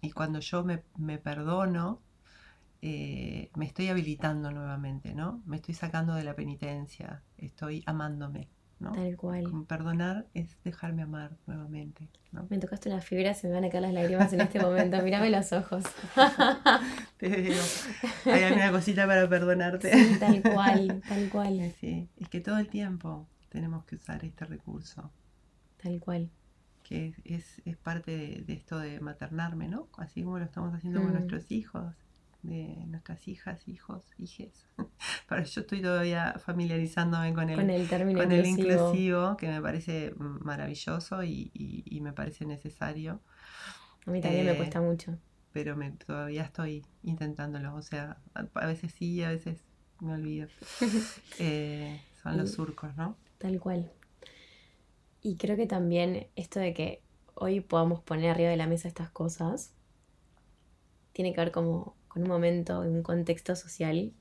y 0.00 0.10
cuando 0.10 0.40
yo 0.40 0.64
me, 0.64 0.82
me 0.96 1.18
perdono, 1.18 2.00
eh, 2.80 3.50
me 3.56 3.66
estoy 3.66 3.88
habilitando 3.88 4.50
nuevamente, 4.50 5.14
¿no? 5.14 5.42
Me 5.46 5.56
estoy 5.56 5.74
sacando 5.74 6.14
de 6.14 6.22
la 6.22 6.34
penitencia, 6.34 7.22
estoy 7.36 7.82
amándome, 7.86 8.48
¿no? 8.78 8.92
Tal 8.92 9.16
cual. 9.16 9.64
Perdonar 9.66 10.26
es 10.34 10.56
dejarme 10.62 11.02
amar 11.02 11.36
nuevamente, 11.46 12.08
¿no? 12.30 12.46
Me 12.50 12.58
tocaste 12.58 12.88
una 12.88 13.00
fibra, 13.00 13.34
se 13.34 13.48
me 13.48 13.54
van 13.54 13.64
a 13.64 13.68
caer 13.68 13.82
las 13.82 13.94
lágrimas 13.94 14.32
en 14.32 14.42
este 14.42 14.60
momento. 14.60 14.96
Mírame 15.02 15.30
los 15.30 15.52
ojos. 15.52 15.82
Te 17.16 17.28
digo, 17.28 17.60
hay 18.26 18.44
alguna 18.44 18.70
cosita 18.70 19.06
para 19.08 19.28
perdonarte. 19.28 19.92
Sí, 19.92 20.16
tal 20.20 20.40
cual, 20.42 21.02
tal 21.08 21.28
cual, 21.30 21.74
Sí, 21.80 22.08
es 22.16 22.28
que 22.28 22.40
todo 22.40 22.58
el 22.58 22.68
tiempo 22.68 23.26
tenemos 23.48 23.84
que 23.86 23.96
usar 23.96 24.24
este 24.24 24.44
recurso, 24.44 25.10
tal 25.82 25.98
cual. 26.00 26.30
que 26.82 27.14
es, 27.24 27.60
es, 27.64 27.76
parte 27.76 28.10
de, 28.16 28.42
de 28.42 28.52
esto 28.54 28.78
de 28.78 29.00
maternarme, 29.00 29.68
¿no? 29.68 29.88
Así 29.98 30.22
como 30.22 30.38
lo 30.38 30.44
estamos 30.44 30.74
haciendo 30.74 31.00
con 31.00 31.10
Mm. 31.10 31.14
nuestros 31.14 31.50
hijos, 31.50 31.94
de 32.42 32.84
nuestras 32.86 33.28
hijas, 33.28 33.66
hijos, 33.68 34.04
hijes. 34.18 34.66
Pero 35.28 35.42
yo 35.44 35.60
estoy 35.60 35.82
todavía 35.82 36.34
familiarizándome 36.44 37.34
con 37.34 37.50
el, 37.50 37.56
Con 37.56 37.70
el 37.70 37.88
término 37.88 38.18
con 38.20 38.32
el 38.32 38.46
inclusivo. 38.46 39.36
que 39.36 39.48
me 39.48 39.60
parece 39.60 40.14
maravilloso 40.18 41.22
y, 41.24 41.50
y- 41.52 41.84
y 41.86 42.00
me 42.00 42.12
parece 42.12 42.46
necesario. 42.46 43.20
A 44.06 44.10
mí 44.10 44.20
también 44.20 44.46
me 44.46 44.52
Eh, 44.52 44.56
cuesta 44.56 44.80
mucho. 44.80 45.18
pero 45.52 45.76
me, 45.76 45.90
todavía 45.92 46.44
estoy 46.44 46.84
intentándolo. 47.02 47.74
O 47.74 47.82
sea, 47.82 48.16
a, 48.34 48.46
a 48.54 48.66
veces 48.66 48.92
sí, 48.92 49.22
a 49.22 49.28
veces 49.30 49.62
me 50.00 50.14
olvido. 50.14 50.48
Eh, 51.40 52.00
son 52.22 52.36
los 52.36 52.50
surcos, 52.52 52.96
¿no? 52.96 53.16
Tal 53.38 53.58
cual. 53.60 53.90
Y 55.22 55.36
creo 55.36 55.56
que 55.56 55.66
también 55.66 56.28
esto 56.36 56.60
de 56.60 56.74
que 56.74 57.02
hoy 57.34 57.60
podamos 57.60 58.00
poner 58.00 58.30
arriba 58.30 58.50
de 58.50 58.56
la 58.56 58.66
mesa 58.66 58.88
estas 58.88 59.10
cosas 59.10 59.72
tiene 61.12 61.32
que 61.32 61.40
ver 61.40 61.52
como 61.52 61.96
con 62.06 62.22
un 62.22 62.28
momento, 62.28 62.80
un 62.80 63.02
contexto 63.02 63.56
social 63.56 64.12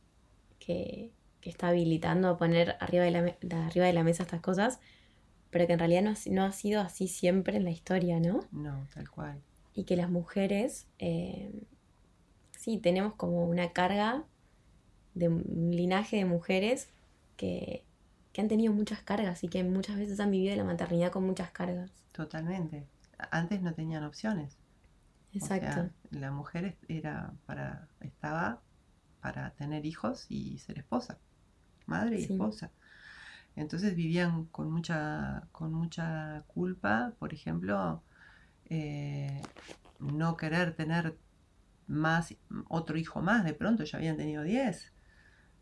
que, 0.60 1.12
que 1.42 1.50
está 1.50 1.70
habilitando 1.70 2.30
a 2.30 2.38
poner 2.38 2.76
arriba 2.80 3.04
de 3.04 3.12
la, 3.12 3.22
de 3.22 3.56
arriba 3.56 3.86
de 3.86 3.94
la 3.94 4.04
mesa 4.04 4.24
estas 4.24 4.42
cosas, 4.42 4.80
pero 5.50 5.68
que 5.68 5.74
en 5.74 5.80
realidad 5.80 6.02
no, 6.02 6.14
no 6.32 6.44
ha 6.44 6.52
sido 6.52 6.82
así 6.82 7.08
siempre 7.08 7.58
en 7.58 7.64
la 7.64 7.72
historia, 7.72 8.20
¿no? 8.20 8.40
No, 8.52 8.88
tal 8.94 9.10
cual. 9.10 9.42
Y 9.74 9.84
que 9.84 9.96
las 9.96 10.10
mujeres, 10.10 10.88
eh, 11.00 11.52
sí, 12.58 12.80
tenemos 12.80 13.14
como 13.14 13.46
una 13.46 13.72
carga 13.72 14.26
de 15.14 15.30
un 15.30 15.72
linaje 15.72 16.18
de 16.18 16.26
mujeres 16.26 16.90
que, 17.38 17.84
que 18.38 18.42
han 18.42 18.50
tenido 18.50 18.72
muchas 18.72 19.02
cargas 19.02 19.44
y 19.44 19.48
que 19.48 19.64
muchas 19.64 19.98
veces 19.98 20.20
han 20.20 20.30
vivido 20.30 20.56
la 20.56 20.64
maternidad 20.64 21.12
con 21.12 21.26
muchas 21.26 21.50
cargas. 21.50 21.90
Totalmente. 22.12 22.86
Antes 23.32 23.64
no 23.64 23.74
tenían 23.74 24.04
opciones. 24.04 24.60
O 25.42 25.48
sea, 25.48 25.58
Exacto. 25.58 25.90
la 26.12 26.30
mujer 26.30 26.78
era 26.88 27.34
para, 27.48 27.88
estaba 28.00 28.62
para 29.22 29.56
tener 29.56 29.88
hijos 29.88 30.28
y 30.30 30.60
ser 30.60 30.78
esposa. 30.78 31.18
madre 31.88 32.18
y 32.18 32.26
Sí. 32.26 32.34
esposa. 32.34 32.70
Entonces 33.56 33.96
vivían 33.96 34.46
con 34.46 34.70
mucha, 34.70 35.48
con 35.52 35.74
mucha 35.74 36.44
culpa, 36.46 37.14
por 37.18 37.34
ejemplo, 37.34 38.04
eh, 38.70 39.42
no 40.00 40.38
querer 40.38 40.76
tener 40.76 41.18
más, 41.88 42.36
otro 42.68 42.98
hijo 43.00 43.20
más, 43.22 43.44
de 43.46 43.56
pronto 43.56 43.84
ya 43.84 43.98
habían 43.98 44.16
tenido 44.18 44.44
10, 44.44 44.94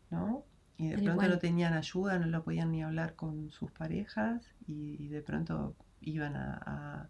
¿no? 0.10 0.44
Y 0.78 0.90
de 0.90 0.98
pronto 0.98 1.28
no 1.28 1.40
tenían 1.40 1.74
ayuda, 1.74 2.20
no 2.20 2.28
lo 2.28 2.44
podían 2.44 2.72
ni 2.72 2.84
hablar 2.84 3.16
con 3.16 3.50
sus 3.52 3.72
parejas 3.72 4.54
y, 4.68 5.02
y 5.04 5.08
de 5.08 5.22
pronto 5.22 5.76
iban 6.02 6.36
a, 6.36 6.62
a- 6.66 7.10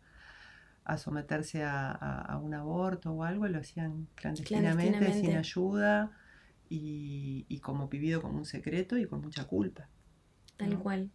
a 0.85 0.97
someterse 0.97 1.63
a, 1.63 2.39
un 2.43 2.53
aborto 2.53 3.11
o 3.11 3.23
algo, 3.23 3.47
lo 3.47 3.59
hacían 3.59 4.07
clandestinamente, 4.15 5.13
sin 5.13 5.35
ayuda 5.35 6.11
y, 6.69 7.45
y 7.49 7.59
como 7.59 7.87
vivido 7.87 8.21
como 8.21 8.37
un 8.37 8.45
secreto 8.45 8.97
y 8.97 9.07
con 9.07 9.21
mucha 9.21 9.45
culpa. 9.45 9.87
Tal 10.57 10.69
¿no? 10.71 10.83
cual. 10.83 11.11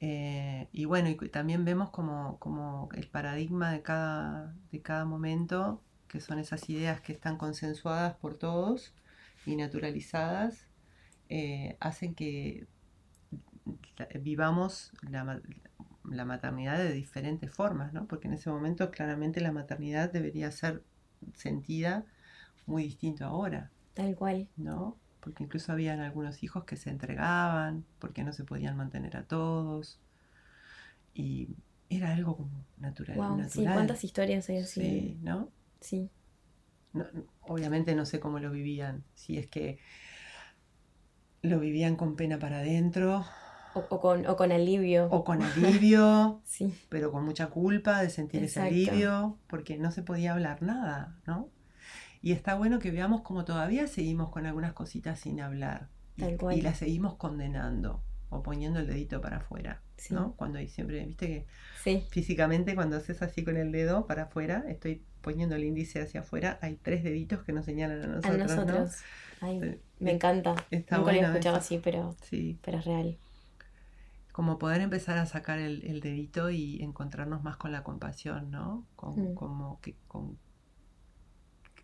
Eh, 0.00 0.68
y 0.72 0.84
bueno, 0.84 1.08
y 1.08 1.16
también 1.28 1.64
vemos 1.64 1.90
como, 1.90 2.38
como 2.38 2.88
el 2.94 3.08
paradigma 3.08 3.72
de 3.72 3.82
cada, 3.82 4.54
de 4.70 4.80
cada 4.80 5.04
momento, 5.04 5.82
que 6.08 6.20
son 6.20 6.38
esas 6.38 6.68
ideas 6.70 7.00
que 7.00 7.12
están 7.12 7.36
consensuadas 7.36 8.14
por 8.16 8.36
todos 8.38 8.94
y 9.44 9.56
naturalizadas, 9.56 10.67
eh, 11.28 11.76
hacen 11.80 12.14
que 12.14 12.66
la- 13.96 14.08
vivamos 14.20 14.92
la, 15.02 15.24
ma- 15.24 15.40
la 16.10 16.24
maternidad 16.24 16.78
de 16.78 16.92
diferentes 16.92 17.50
formas, 17.52 17.92
¿no? 17.92 18.06
Porque 18.06 18.28
en 18.28 18.34
ese 18.34 18.50
momento 18.50 18.90
claramente 18.90 19.40
la 19.40 19.52
maternidad 19.52 20.12
debería 20.12 20.50
ser 20.50 20.82
sentida 21.34 22.04
muy 22.66 22.84
distinto 22.84 23.24
ahora. 23.24 23.70
Tal 23.94 24.14
cual. 24.14 24.48
¿no? 24.56 24.96
Porque 25.20 25.44
incluso 25.44 25.72
habían 25.72 26.00
algunos 26.00 26.42
hijos 26.42 26.64
que 26.64 26.76
se 26.76 26.90
entregaban 26.90 27.84
porque 27.98 28.24
no 28.24 28.32
se 28.32 28.44
podían 28.44 28.76
mantener 28.76 29.16
a 29.16 29.24
todos. 29.24 29.98
Y 31.14 31.48
era 31.90 32.12
algo 32.14 32.36
como 32.36 32.64
natural. 32.78 33.16
Wow, 33.18 33.48
sí, 33.50 33.64
cuántas 33.64 34.04
historias 34.04 34.48
hay 34.48 34.58
así. 34.58 34.80
Sí, 34.80 35.18
¿no? 35.22 35.50
Sí. 35.80 36.10
No- 36.92 37.06
Obviamente 37.42 37.94
no 37.94 38.04
sé 38.04 38.20
cómo 38.20 38.38
lo 38.40 38.50
vivían. 38.50 39.02
Si 39.14 39.38
es 39.38 39.46
que 39.48 39.78
lo 41.42 41.60
vivían 41.60 41.96
con 41.96 42.16
pena 42.16 42.38
para 42.38 42.58
adentro 42.58 43.24
O, 43.74 43.84
o 43.90 44.00
con, 44.00 44.26
o 44.26 44.36
con 44.36 44.50
alivio. 44.52 45.06
o 45.10 45.24
con 45.24 45.42
alivio, 45.42 46.40
Sí, 46.44 46.74
pero 46.88 47.12
con 47.12 47.24
mucha 47.24 47.46
culpa 47.48 48.00
de 48.02 48.10
sentir 48.10 48.42
Exacto. 48.42 48.74
ese 48.74 48.90
alivio, 48.90 49.38
porque 49.48 49.76
no 49.78 49.90
se 49.92 50.02
podía 50.02 50.32
hablar 50.32 50.62
nada, 50.62 51.16
¿no? 51.26 51.48
Y 52.20 52.32
está 52.32 52.56
bueno 52.56 52.80
que 52.80 52.90
veamos 52.90 53.20
como 53.22 53.44
todavía 53.44 53.86
seguimos 53.86 54.30
con 54.30 54.46
algunas 54.46 54.72
cositas 54.72 55.20
sin 55.20 55.40
hablar 55.40 55.88
y, 56.16 56.22
Tal 56.22 56.36
cual. 56.36 56.58
y 56.58 56.62
las 56.62 56.78
seguimos 56.78 57.14
condenando 57.14 58.02
o 58.30 58.42
poniendo 58.42 58.80
el 58.80 58.86
dedito 58.88 59.20
para 59.20 59.36
afuera, 59.38 59.80
Sí. 59.96 60.14
¿no? 60.14 60.32
Cuando 60.36 60.58
siempre, 60.66 61.04
viste 61.06 61.26
que 61.28 61.46
sí, 61.82 62.04
físicamente 62.10 62.74
cuando 62.74 62.96
haces 62.96 63.22
así 63.22 63.44
con 63.44 63.56
el 63.56 63.70
dedo 63.72 64.06
para 64.06 64.24
afuera, 64.24 64.64
estoy 64.68 65.02
poniendo 65.20 65.56
el 65.56 65.64
índice 65.64 66.00
hacia 66.02 66.20
afuera, 66.20 66.58
hay 66.62 66.76
tres 66.76 67.02
deditos 67.04 67.42
que 67.44 67.52
nos 67.52 67.64
señalan 67.66 68.02
a 68.02 68.04
a 68.22 68.32
nosotros, 68.36 68.64
¿no? 68.64 68.80
nosotros. 68.80 69.06
Ay, 69.40 69.62
Eh, 69.62 69.80
me 70.00 70.12
encanta. 70.12 70.54
está 70.70 70.98
Nunca 70.98 71.12
lo 71.12 71.20
bueno 71.20 71.28
escuchado 71.28 71.56
eso. 71.56 71.56
así, 71.58 71.78
pero, 71.78 72.16
Sí, 72.22 72.58
pero 72.62 72.78
es 72.78 72.84
real. 72.84 73.18
como 74.32 74.58
poder 74.58 74.80
empezar 74.82 75.18
a 75.18 75.26
sacar 75.26 75.58
el, 75.58 75.84
el 75.84 76.00
dedito 76.00 76.50
y 76.50 76.82
encontrarnos 76.82 77.42
más 77.42 77.56
con 77.56 77.72
la 77.72 77.82
compasión, 77.82 78.50
¿no? 78.50 78.86
Con, 78.96 79.32
Mm. 79.32 79.34
Como 79.34 79.80
que 79.80 79.96
con 80.06 80.38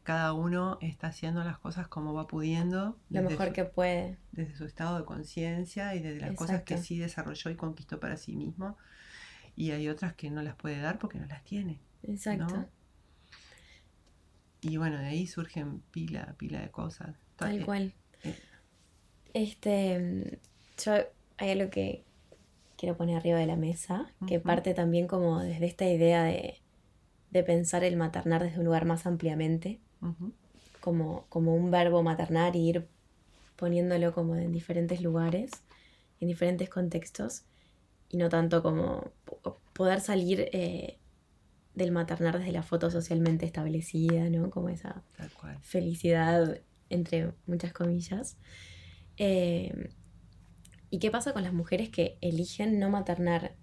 cada 0.03 0.35
uno 0.35 0.79
está 0.83 1.07
haciendo 1.09 1.43
las 1.45 1.59
cosas 1.59 1.89
como 1.89 2.13
va 2.15 2.27
pudiendo, 2.27 2.99
Lo 3.09 3.23
mejor 3.23 3.49
su, 3.49 3.53
que 3.55 3.65
puede. 3.65 4.19
desde 4.33 4.55
su 4.57 4.65
estado 4.67 4.99
de 4.99 5.05
conciencia 5.05 5.95
y 5.95 6.01
desde 6.03 6.21
las 6.21 6.37
cosas 6.37 6.63
que 6.63 6.77
sí 6.79 6.99
desarrolló 6.99 7.51
y 7.51 7.57
conquistó 7.57 7.99
para 8.01 8.17
sí 8.19 8.37
mismo. 8.37 8.77
Y 9.57 9.71
hay 9.71 9.89
otras 9.89 10.15
que 10.15 10.31
no 10.31 10.43
las 10.43 10.57
puede 10.57 10.79
dar 10.81 10.99
porque 10.99 11.19
no 11.19 11.27
las 11.27 11.43
tiene. 11.45 11.81
Exacto. 12.03 12.47
¿no? 12.55 12.69
Y 14.65 14.77
bueno, 14.79 14.99
de 14.99 15.07
ahí 15.07 15.27
surgen 15.27 15.81
pila, 15.91 16.35
pila 16.39 16.61
de 16.61 16.71
cosas. 16.71 17.17
Ta- 17.37 17.47
Tal 17.47 17.61
eh, 17.61 17.65
cual. 17.65 17.93
eh. 18.25 18.35
Este, 19.35 19.99
mm, 19.99 20.83
yo 20.85 20.93
hay 21.39 21.51
algo 21.51 21.71
que 21.71 22.05
quiero 22.79 22.97
poner 22.97 23.17
arriba 23.17 23.39
de 23.39 23.47
la 23.47 23.57
mesa, 23.57 24.11
que 24.27 24.41
parte 24.41 24.75
también 24.75 25.07
como 25.07 25.41
desde 25.41 25.67
esta 25.67 25.85
idea 25.89 26.25
de, 26.25 26.61
de 27.31 27.43
pensar 27.43 27.85
el 27.85 27.97
maternar 27.97 28.43
desde 28.43 28.59
un 28.59 28.65
lugar 28.65 28.85
más 28.85 29.07
ampliamente, 29.07 29.81
como, 30.81 31.27
como 31.29 31.55
un 31.55 31.71
verbo 31.71 32.03
maternar 32.03 32.57
y 32.57 32.69
ir 32.69 32.87
poniéndolo 33.57 34.13
como 34.13 34.37
en 34.37 34.53
diferentes 34.53 35.01
lugares, 35.01 35.51
en 36.21 36.29
diferentes 36.29 36.69
contextos, 36.69 37.43
y 38.11 38.17
no 38.19 38.29
tanto 38.29 38.63
como 38.63 39.11
po- 39.25 39.59
poder 39.73 40.01
salir 40.01 40.49
eh, 40.53 40.99
del 41.75 41.91
maternar 41.91 42.39
desde 42.39 42.53
la 42.53 42.63
foto 42.63 42.91
socialmente 42.91 43.47
establecida, 43.47 44.31
¿no? 44.31 44.51
Como 44.51 44.69
esa 44.69 45.03
felicidad, 45.63 46.61
entre 46.89 47.33
muchas 47.47 47.73
comillas. 47.73 48.37
Eh, 49.17 49.91
¿Y 50.91 50.99
qué 50.99 51.11
pasa 51.11 51.33
con 51.33 51.43
las 51.43 51.53
mujeres 51.53 51.89
que 51.89 52.19
eligen 52.21 52.79
no 52.79 52.91
maternar 52.91 53.57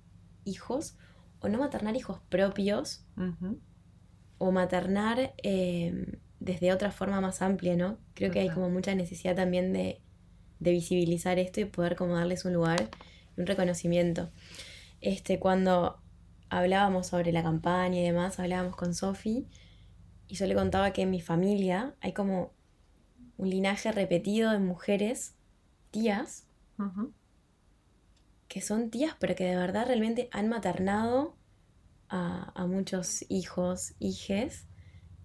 hijos 0.43 0.97
o 1.39 1.47
no 1.47 1.59
maternar 1.59 1.95
hijos 1.95 2.19
propios 2.29 3.05
o 4.37 4.51
maternar 4.51 5.33
eh, 5.43 6.17
desde 6.39 6.73
otra 6.73 6.91
forma 6.91 7.21
más 7.21 7.41
amplia, 7.41 7.77
¿no? 7.77 7.97
Creo 8.15 8.31
que 8.31 8.39
hay 8.39 8.49
como 8.49 8.69
mucha 8.69 8.95
necesidad 8.95 9.35
también 9.35 9.71
de, 9.71 10.01
de 10.59 10.71
visibilizar 10.71 11.39
esto 11.39 11.61
y 11.61 11.65
poder 11.65 11.95
como 11.95 12.15
darles 12.15 12.43
un 12.43 12.53
lugar 12.53 12.89
y 13.37 13.41
un 13.41 13.47
reconocimiento. 13.47 14.29
Este, 14.99 15.39
cuando 15.39 16.00
hablábamos 16.51 17.07
sobre 17.07 17.31
la 17.31 17.41
campaña 17.41 17.99
y 17.99 18.03
demás, 18.03 18.37
hablábamos 18.37 18.75
con 18.75 18.93
Sofi 18.93 19.47
y 20.27 20.35
yo 20.35 20.45
le 20.45 20.53
contaba 20.53 20.91
que 20.91 21.03
en 21.03 21.09
mi 21.09 21.21
familia 21.21 21.95
hay 22.01 22.11
como 22.11 22.53
un 23.37 23.49
linaje 23.49 23.89
repetido 23.93 24.51
de 24.51 24.59
mujeres, 24.59 25.35
tías, 25.91 26.47
que 28.49 28.59
son 28.59 28.89
tías, 28.89 29.15
pero 29.17 29.33
que 29.33 29.45
de 29.45 29.55
verdad 29.55 29.87
realmente 29.87 30.27
han 30.33 30.49
maternado 30.49 31.37
a, 32.09 32.51
a 32.53 32.67
muchos 32.67 33.23
hijos, 33.29 33.93
hijes, 33.99 34.67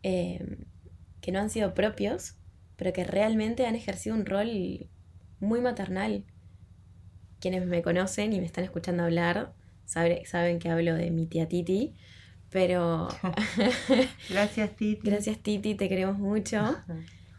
eh, 0.04 0.64
que 1.20 1.32
no 1.32 1.40
han 1.40 1.50
sido 1.50 1.74
propios, 1.74 2.36
pero 2.76 2.92
que 2.92 3.02
realmente 3.02 3.66
han 3.66 3.74
ejercido 3.74 4.14
un 4.14 4.26
rol 4.26 4.88
muy 5.40 5.60
maternal. 5.60 6.24
Quienes 7.40 7.66
me 7.66 7.82
conocen 7.82 8.32
y 8.32 8.38
me 8.38 8.46
están 8.46 8.62
escuchando 8.62 9.02
hablar 9.02 9.55
sabe- 9.86 10.24
saben 10.26 10.58
que 10.58 10.68
hablo 10.68 10.94
de 10.94 11.10
mi 11.10 11.26
tía 11.26 11.48
Titi, 11.48 11.94
pero 12.50 13.08
Gracias, 14.30 14.76
Titi. 14.76 15.00
gracias 15.08 15.38
Titi, 15.38 15.74
te 15.74 15.88
queremos 15.88 16.18
mucho. 16.18 16.76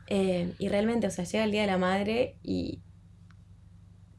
Eh, 0.10 0.53
y 0.57 0.69
realmente, 0.69 1.05
o 1.05 1.12
sea, 1.12 1.25
llega 1.25 1.43
el 1.43 1.51
Día 1.51 1.60
de 1.63 1.67
la 1.67 1.77
Madre 1.77 2.38
y 2.41 2.79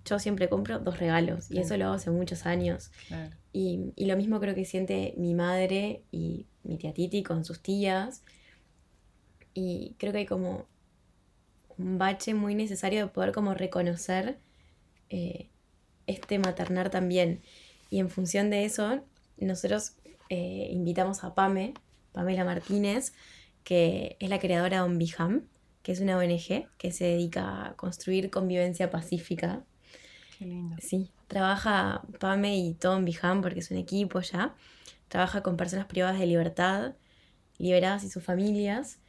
yo 0.04 0.18
siempre 0.18 0.50
compro 0.50 0.78
dos 0.80 0.98
regalos. 0.98 1.50
Y 1.50 1.60
eso 1.60 1.78
lo 1.78 1.86
hago 1.86 1.94
hace 1.94 2.10
muchos 2.10 2.44
años. 2.44 2.90
Claro. 3.08 3.34
Y, 3.54 3.92
y 3.96 4.04
lo 4.04 4.14
mismo 4.14 4.38
creo 4.38 4.54
que 4.54 4.66
siente 4.66 5.14
mi 5.16 5.32
madre 5.32 6.02
y 6.10 6.46
mi 6.62 6.76
tía 6.76 6.92
Titi 6.92 7.22
con 7.22 7.42
sus 7.42 7.62
tías. 7.62 8.22
Y 9.54 9.96
creo 9.98 10.12
que 10.12 10.18
hay 10.18 10.26
como 10.26 10.66
un 11.78 11.96
bache 11.96 12.34
muy 12.34 12.54
necesario 12.54 13.06
de 13.06 13.06
poder 13.10 13.32
como 13.32 13.54
reconocer 13.54 14.38
eh, 15.08 15.48
este 16.06 16.38
maternar 16.38 16.90
también. 16.90 17.40
Y 17.90 18.01
en 18.01 18.11
función 18.11 18.51
de 18.51 18.64
eso, 18.64 19.03
nosotros 19.38 19.92
eh, 20.29 20.68
invitamos 20.70 21.24
a 21.24 21.35
Pame, 21.35 21.74
Pamela 22.12 22.44
Martínez, 22.44 23.12
que 23.64 24.16
es 24.20 24.29
la 24.29 24.38
creadora 24.38 24.79
de 24.79 24.83
Onbiham, 24.83 25.48
que 25.83 25.92
es 25.92 26.01
una 26.01 26.18
ONG 26.18 26.68
que 26.77 26.92
se 26.92 27.05
dedica 27.05 27.66
a 27.66 27.77
construir 27.77 28.31
convivencia 28.31 28.90
pacífica 28.90 29.64
Qué 30.38 30.46
lindo. 30.46 30.77
Sí, 30.81 31.11
trabaja 31.27 32.03
Pame 32.20 32.57
y 32.59 32.74
Tom 32.74 33.05
Biham 33.05 33.42
porque 33.42 33.59
es 33.59 33.70
un 33.70 33.77
equipo 33.77 34.20
ya. 34.20 34.55
Trabaja 35.09 35.42
con 35.42 35.57
personas 35.57 35.87
privadas 35.87 36.18
de 36.20 36.27
libertad, 36.27 36.94
liberadas 37.59 38.05
y 38.05 38.11
sus 38.11 38.22
familias. 38.22 39.01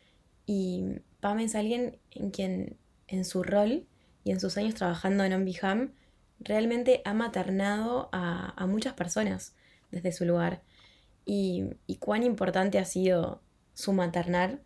Y 0.48 0.86
Pame 1.20 1.44
es 1.44 1.56
alguien 1.56 2.00
en 2.12 2.32
quien, 2.32 2.78
en 3.08 3.26
su 3.26 3.44
rol 3.44 3.86
y 4.24 4.32
en 4.32 4.40
sus 4.40 4.58
años 4.58 4.74
trabajando 4.74 5.24
en 5.24 5.34
On 5.34 5.46
Biham, 5.46 5.92
realmente 6.40 7.02
ha 7.06 7.14
maternado 7.14 8.10
a, 8.12 8.54
a 8.56 8.66
muchas 8.66 8.94
personas 8.94 9.56
desde 9.92 10.12
su 10.12 10.26
lugar. 10.26 10.62
Y, 11.26 11.66
y 11.86 11.98
cuán 11.98 12.24
importante 12.24 12.80
ha 12.80 12.86
sido 12.86 13.42
su 13.74 13.94
maternar 13.94 14.62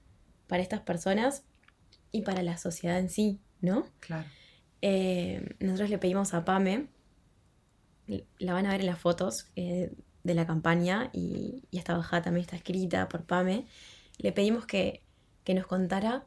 para 0.47 0.63
estas 0.63 0.81
personas 0.81 1.43
y 2.11 2.21
para 2.21 2.43
la 2.43 2.57
sociedad 2.57 2.99
en 2.99 3.09
sí, 3.09 3.39
¿no? 3.59 3.85
Claro. 3.99 4.27
Eh, 4.81 5.55
nosotros 5.59 5.89
le 5.89 5.97
pedimos 5.97 6.33
a 6.33 6.45
Pame, 6.45 6.87
la 8.37 8.53
van 8.53 8.65
a 8.65 8.71
ver 8.71 8.81
en 8.81 8.87
las 8.87 8.99
fotos 8.99 9.47
eh, 9.55 9.91
de 10.23 10.33
la 10.33 10.45
campaña 10.45 11.09
y, 11.13 11.63
y 11.71 11.77
esta 11.77 11.97
bajada 11.97 12.23
también 12.23 12.43
está 12.43 12.55
escrita 12.55 13.09
por 13.09 13.23
Pame, 13.23 13.65
le 14.17 14.31
pedimos 14.31 14.65
que, 14.65 15.01
que 15.43 15.53
nos 15.53 15.67
contara 15.67 16.25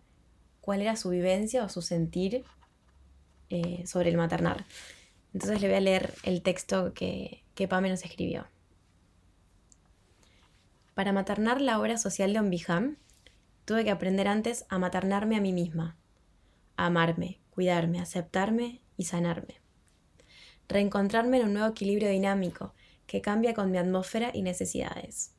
cuál 0.61 0.83
era 0.83 0.97
su 0.97 1.11
vivencia 1.11 1.65
o 1.65 1.69
su 1.69 1.83
sentir 1.83 2.45
eh, 3.49 3.87
sobre 3.87 4.11
el 4.11 4.17
maternar. 4.17 4.65
Entonces 5.37 5.61
le 5.61 5.69
voy 5.69 5.77
a 5.77 5.81
leer 5.81 6.15
el 6.23 6.41
texto 6.41 6.95
que, 6.95 7.45
que 7.55 7.69
Pame 7.69 7.91
nos 7.91 8.03
escribió. 8.07 8.47
Para 10.95 11.13
maternar 11.13 11.61
la 11.61 11.79
obra 11.79 11.99
social 11.99 12.33
de 12.33 12.41
Ombijam, 12.41 12.97
tuve 13.67 13.85
que 13.85 13.91
aprender 13.91 14.29
antes 14.29 14.65
a 14.71 14.79
maternarme 14.79 15.37
a 15.37 15.43
mí 15.43 15.53
misma, 15.53 15.99
a 16.79 16.87
amarme, 16.87 17.39
cuidarme, 17.51 18.01
aceptarme 18.01 18.81
y 18.97 19.05
sanarme. 19.05 19.61
Reencontrarme 20.71 21.39
en 21.39 21.49
un 21.49 21.53
nuevo 21.53 21.69
equilibrio 21.69 22.09
dinámico 22.09 22.73
que 23.07 23.21
cambia 23.21 23.53
con 23.53 23.71
mi 23.71 23.77
atmósfera 23.77 24.31
y 24.33 24.41
necesidades. 24.41 25.35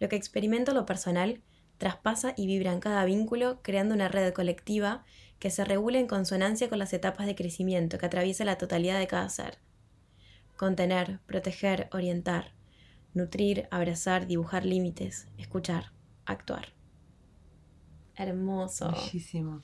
Lo 0.00 0.08
que 0.08 0.16
experimento 0.16 0.74
lo 0.74 0.86
personal 0.86 1.40
traspasa 1.78 2.34
y 2.36 2.48
vibra 2.48 2.72
en 2.72 2.80
cada 2.80 3.04
vínculo, 3.04 3.60
creando 3.62 3.94
una 3.94 4.08
red 4.08 4.32
colectiva 4.32 5.04
que 5.38 5.50
se 5.50 5.64
regula 5.64 5.98
en 5.98 6.06
consonancia 6.06 6.68
con 6.68 6.78
las 6.78 6.92
etapas 6.92 7.26
de 7.26 7.34
crecimiento 7.34 7.98
que 7.98 8.06
atraviesa 8.06 8.44
la 8.44 8.58
totalidad 8.58 8.98
de 8.98 9.06
cada 9.06 9.28
ser. 9.28 9.58
Contener, 10.56 11.20
proteger, 11.26 11.88
orientar, 11.92 12.52
nutrir, 13.12 13.68
abrazar, 13.70 14.26
dibujar 14.26 14.64
límites, 14.64 15.28
escuchar, 15.38 15.92
actuar. 16.24 16.72
Hermoso. 18.16 18.90
Muchísimo. 18.90 19.62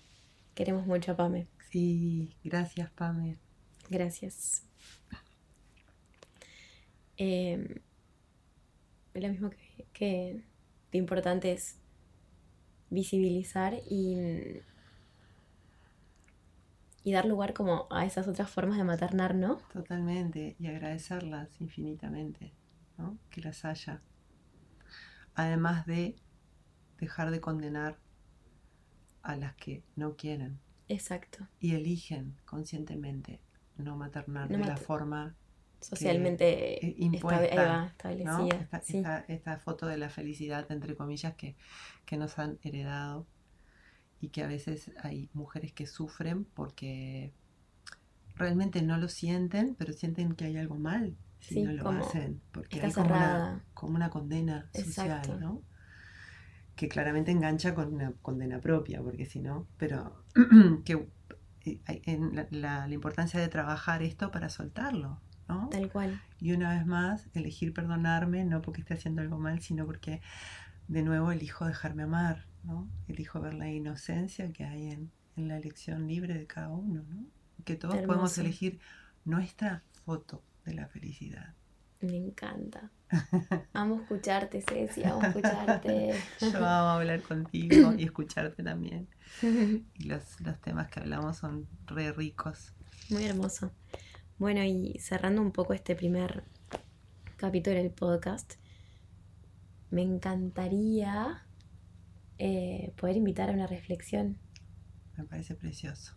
Queremos 0.54 0.86
mucho 0.86 1.12
a 1.12 1.16
Pame. 1.16 1.46
Sí, 1.70 2.34
gracias, 2.42 2.90
Pame. 2.90 3.38
Gracias. 3.88 4.64
Eh, 7.16 7.80
lo 9.14 9.28
mismo 9.28 9.50
que, 9.50 9.86
que 9.92 10.42
lo 10.92 10.98
importante 10.98 11.52
es 11.52 11.76
visibilizar 12.88 13.74
y, 13.88 14.16
y 17.02 17.12
dar 17.12 17.24
lugar 17.26 17.54
como 17.54 17.86
a 17.90 18.04
esas 18.04 18.28
otras 18.28 18.50
formas 18.50 18.76
de 18.78 18.84
maternar, 18.84 19.34
¿no? 19.34 19.56
Totalmente, 19.72 20.56
y 20.58 20.66
agradecerlas 20.66 21.48
infinitamente, 21.60 22.52
¿no? 22.98 23.16
Que 23.30 23.40
las 23.40 23.64
haya. 23.64 24.02
Además 25.34 25.86
de 25.86 26.16
dejar 26.98 27.30
de 27.30 27.40
condenar 27.40 27.98
a 29.22 29.36
las 29.36 29.54
que 29.54 29.82
no 29.96 30.16
quieren 30.16 30.58
Exacto. 30.88 31.46
y 31.60 31.74
eligen 31.74 32.36
conscientemente 32.44 33.40
no 33.76 33.96
maternar 33.96 34.50
No 34.50 34.58
de 34.58 34.64
la 34.64 34.76
forma 34.76 35.34
Socialmente 35.80 36.84
eh, 36.84 36.90
esta- 36.90 37.02
impuesta, 37.04 37.78
¿no? 37.80 37.86
establecida. 37.86 38.60
Esta, 38.60 38.80
sí. 38.82 38.96
esta- 38.98 39.24
esta 39.28 39.56
foto 39.58 39.86
de 39.86 39.96
la 39.96 40.10
felicidad, 40.10 40.70
entre 40.70 40.94
comillas, 40.94 41.34
que, 41.36 41.56
que 42.04 42.18
nos 42.18 42.38
han 42.38 42.58
heredado 42.62 43.26
y 44.20 44.28
que 44.30 44.42
a 44.44 44.48
veces 44.48 44.92
hay 45.02 45.30
mujeres 45.34 45.72
que 45.72 45.86
sufren 45.86 46.44
porque 46.54 47.32
realmente 48.34 48.82
no 48.82 48.98
lo 48.98 49.08
sienten, 49.08 49.76
pero 49.76 49.92
sienten 49.92 50.34
que 50.34 50.44
hay 50.46 50.56
algo 50.56 50.74
mal 50.76 51.16
si 51.40 51.54
Sí, 51.54 51.62
no 51.62 51.72
lo 51.72 51.88
hacen, 51.90 52.40
porque 52.52 52.80
hay 52.82 52.92
como 52.92 53.14
una, 53.14 53.64
como 53.74 53.94
una 53.94 54.10
condena 54.10 54.68
Exacto. 54.74 55.32
social, 55.32 55.38
¿no? 55.38 55.62
Que 56.76 56.88
claramente 56.88 57.30
engancha 57.30 57.74
con 57.74 57.92
una 57.94 58.12
condena 58.22 58.58
propia, 58.60 59.02
porque 59.02 59.26
si 59.26 59.40
no, 59.40 59.66
pero 59.76 60.24
que 60.84 60.94
eh, 61.66 61.80
en 62.06 62.34
la, 62.36 62.46
la- 62.50 62.86
la 62.88 62.94
importancia 62.94 63.38
de 63.40 63.48
trabajar 63.48 64.02
esto 64.02 64.30
para 64.30 64.48
soltarlo, 64.48 65.20
¿no? 65.48 65.70
Tal 65.70 65.88
cual. 65.88 66.20
Y 66.40 66.52
una 66.52 66.74
vez 66.74 66.86
más, 66.86 67.28
elegir 67.34 67.74
perdonarme, 67.74 68.44
no 68.46 68.62
porque 68.62 68.80
esté 68.82 68.94
haciendo 68.94 69.22
algo 69.22 69.38
mal, 69.38 69.60
sino 69.60 69.86
porque 69.86 70.22
de 70.88 71.02
nuevo 71.02 71.32
elijo 71.32 71.66
dejarme 71.66 72.04
amar, 72.04 72.46
¿no? 72.64 72.88
Elijo 73.08 73.40
ver 73.40 73.54
la 73.54 73.70
inocencia 73.70 74.52
que 74.52 74.64
hay 74.64 74.90
en, 74.90 75.10
en 75.36 75.48
la 75.48 75.56
elección 75.56 76.06
libre 76.06 76.34
de 76.34 76.46
cada 76.46 76.68
uno, 76.68 77.02
¿no? 77.08 77.26
Que 77.64 77.76
todos 77.76 77.96
podemos 77.98 78.36
elegir 78.38 78.80
nuestra 79.24 79.82
foto 80.04 80.42
de 80.64 80.74
la 80.74 80.86
felicidad. 80.86 81.54
Me 82.00 82.16
encanta. 82.16 82.90
Amo 83.74 84.00
escucharte, 84.00 84.62
Ceci, 84.62 85.04
amo 85.04 85.22
escucharte. 85.22 86.14
Yo 86.40 86.56
amo 86.56 86.90
hablar 86.90 87.20
contigo 87.22 87.92
y 87.96 88.04
escucharte 88.04 88.62
también. 88.62 89.08
Y 89.94 90.04
los, 90.04 90.40
los 90.40 90.58
temas 90.60 90.88
que 90.88 91.00
hablamos 91.00 91.36
son 91.36 91.68
re 91.86 92.12
ricos. 92.12 92.72
Muy 93.10 93.24
hermoso. 93.24 93.70
Bueno, 94.38 94.62
y 94.64 94.98
cerrando 94.98 95.42
un 95.42 95.52
poco 95.52 95.74
este 95.74 95.94
primer 95.94 96.44
capítulo 97.36 97.76
del 97.76 97.90
podcast, 97.90 98.54
me 99.90 100.02
encantaría 100.02 101.44
eh, 102.42 102.94
poder 102.96 103.16
invitar 103.18 103.50
a 103.50 103.52
una 103.52 103.66
reflexión. 103.66 104.38
Me 105.14 105.24
parece 105.24 105.54
precioso. 105.54 106.14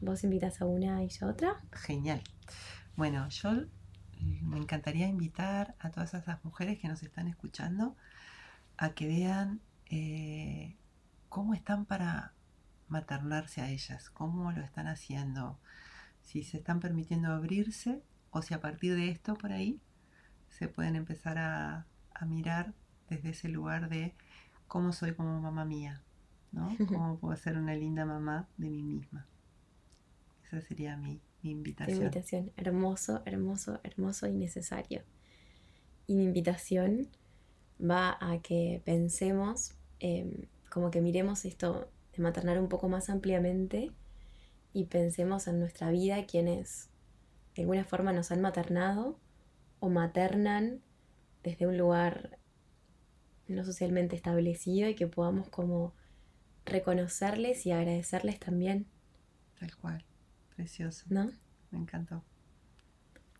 Vos 0.00 0.22
invitas 0.22 0.60
a 0.60 0.66
una 0.66 1.02
y 1.02 1.08
yo 1.08 1.26
a 1.26 1.30
otra. 1.30 1.60
Genial. 1.72 2.22
Bueno, 2.94 3.28
yo 3.30 3.50
eh, 3.52 3.68
me 4.42 4.58
encantaría 4.58 5.08
invitar 5.08 5.74
a 5.80 5.90
todas 5.90 6.14
esas 6.14 6.44
mujeres 6.44 6.78
que 6.78 6.86
nos 6.86 7.02
están 7.02 7.26
escuchando 7.26 7.96
a 8.76 8.90
que 8.90 9.08
vean 9.08 9.60
eh, 9.90 10.76
cómo 11.28 11.52
están 11.54 11.84
para 11.84 12.32
maternarse 12.86 13.60
a 13.60 13.70
ellas, 13.70 14.10
cómo 14.10 14.52
lo 14.52 14.62
están 14.62 14.86
haciendo, 14.86 15.58
si 16.22 16.44
se 16.44 16.58
están 16.58 16.78
permitiendo 16.78 17.32
abrirse 17.32 18.04
o 18.30 18.40
si 18.40 18.54
a 18.54 18.60
partir 18.60 18.94
de 18.94 19.10
esto 19.10 19.34
por 19.34 19.50
ahí 19.50 19.80
se 20.48 20.68
pueden 20.68 20.94
empezar 20.94 21.38
a, 21.38 21.86
a 22.14 22.24
mirar 22.24 22.72
desde 23.08 23.30
ese 23.30 23.48
lugar 23.48 23.88
de 23.88 24.14
cómo 24.74 24.92
soy 24.92 25.14
como 25.14 25.40
mamá 25.40 25.64
mía, 25.64 26.02
¿no? 26.50 26.68
Cómo 26.88 27.16
puedo 27.16 27.36
ser 27.36 27.56
una 27.56 27.76
linda 27.76 28.04
mamá 28.04 28.48
de 28.56 28.70
mí 28.70 28.82
misma. 28.82 29.24
Esa 30.44 30.60
sería 30.62 30.96
mi, 30.96 31.20
mi 31.42 31.50
Tu 31.50 31.58
invitación. 31.58 31.98
invitación. 31.98 32.52
Hermoso, 32.56 33.22
hermoso, 33.24 33.78
hermoso 33.84 34.26
y 34.26 34.32
necesario. 34.32 35.04
Y 36.08 36.16
mi 36.16 36.24
invitación 36.24 37.06
va 37.80 38.18
a 38.20 38.42
que 38.42 38.82
pensemos, 38.84 39.76
eh, 40.00 40.48
como 40.70 40.90
que 40.90 41.00
miremos 41.00 41.44
esto 41.44 41.88
de 42.16 42.20
maternar 42.24 42.58
un 42.58 42.68
poco 42.68 42.88
más 42.88 43.10
ampliamente 43.10 43.92
y 44.72 44.86
pensemos 44.86 45.46
en 45.46 45.60
nuestra 45.60 45.92
vida 45.92 46.26
quienes 46.26 46.90
de 47.54 47.62
alguna 47.62 47.84
forma 47.84 48.12
nos 48.12 48.32
han 48.32 48.40
maternado 48.40 49.20
o 49.78 49.88
maternan 49.88 50.80
desde 51.44 51.68
un 51.68 51.78
lugar 51.78 52.40
no 53.48 53.64
socialmente 53.64 54.16
establecido 54.16 54.88
y 54.88 54.94
que 54.94 55.06
podamos 55.06 55.48
como 55.48 55.94
reconocerles 56.64 57.66
y 57.66 57.72
agradecerles 57.72 58.38
también, 58.38 58.86
Tal 59.60 59.74
cual. 59.76 60.04
Precioso. 60.56 61.04
¿no? 61.08 61.30
Me 61.70 61.78
encantó. 61.78 62.22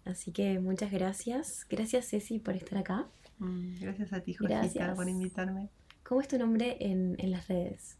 Así 0.05 0.33
que 0.33 0.59
muchas 0.61 0.90
gracias. 0.93 1.67
Gracias 1.69 2.09
Ceci 2.11 2.38
por 2.38 2.55
estar 2.55 2.79
acá. 2.79 3.09
Mm, 3.38 3.81
Gracias 3.81 4.12
a 4.12 4.21
ti, 4.21 4.35
Jorgita, 4.35 4.95
por 4.95 5.09
invitarme. 5.09 5.71
¿Cómo 6.03 6.21
es 6.21 6.29
tu 6.29 6.38
nombre 6.38 6.77
en, 6.81 7.17
en 7.19 7.31
las 7.31 7.49
redes? 7.49 7.97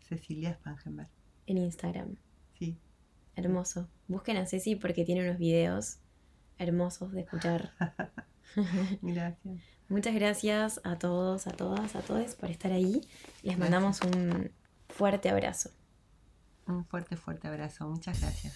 Cecilia 0.00 0.54
Spangenberg. 0.54 1.08
En 1.46 1.58
Instagram. 1.58 2.16
Sí. 2.58 2.76
Hermoso. 3.34 3.88
Busquen 4.08 4.36
a 4.36 4.46
Ceci 4.46 4.76
porque 4.76 5.04
tiene 5.04 5.22
unos 5.26 5.38
videos 5.38 5.98
hermosos 6.58 7.12
de 7.12 7.22
escuchar. 7.22 7.72
Gracias. 9.02 9.60
Muchas 9.88 10.14
gracias 10.14 10.80
a 10.84 10.98
todos, 10.98 11.46
a 11.46 11.50
todas, 11.50 11.94
a 11.96 12.00
todos 12.00 12.34
por 12.34 12.50
estar 12.50 12.72
ahí. 12.72 13.02
Les 13.42 13.58
mandamos 13.58 14.00
un 14.00 14.50
fuerte 14.88 15.28
abrazo. 15.28 15.70
Un 16.66 16.86
fuerte, 16.86 17.16
fuerte 17.16 17.48
abrazo. 17.48 17.86
Muchas 17.88 18.20
gracias. 18.20 18.54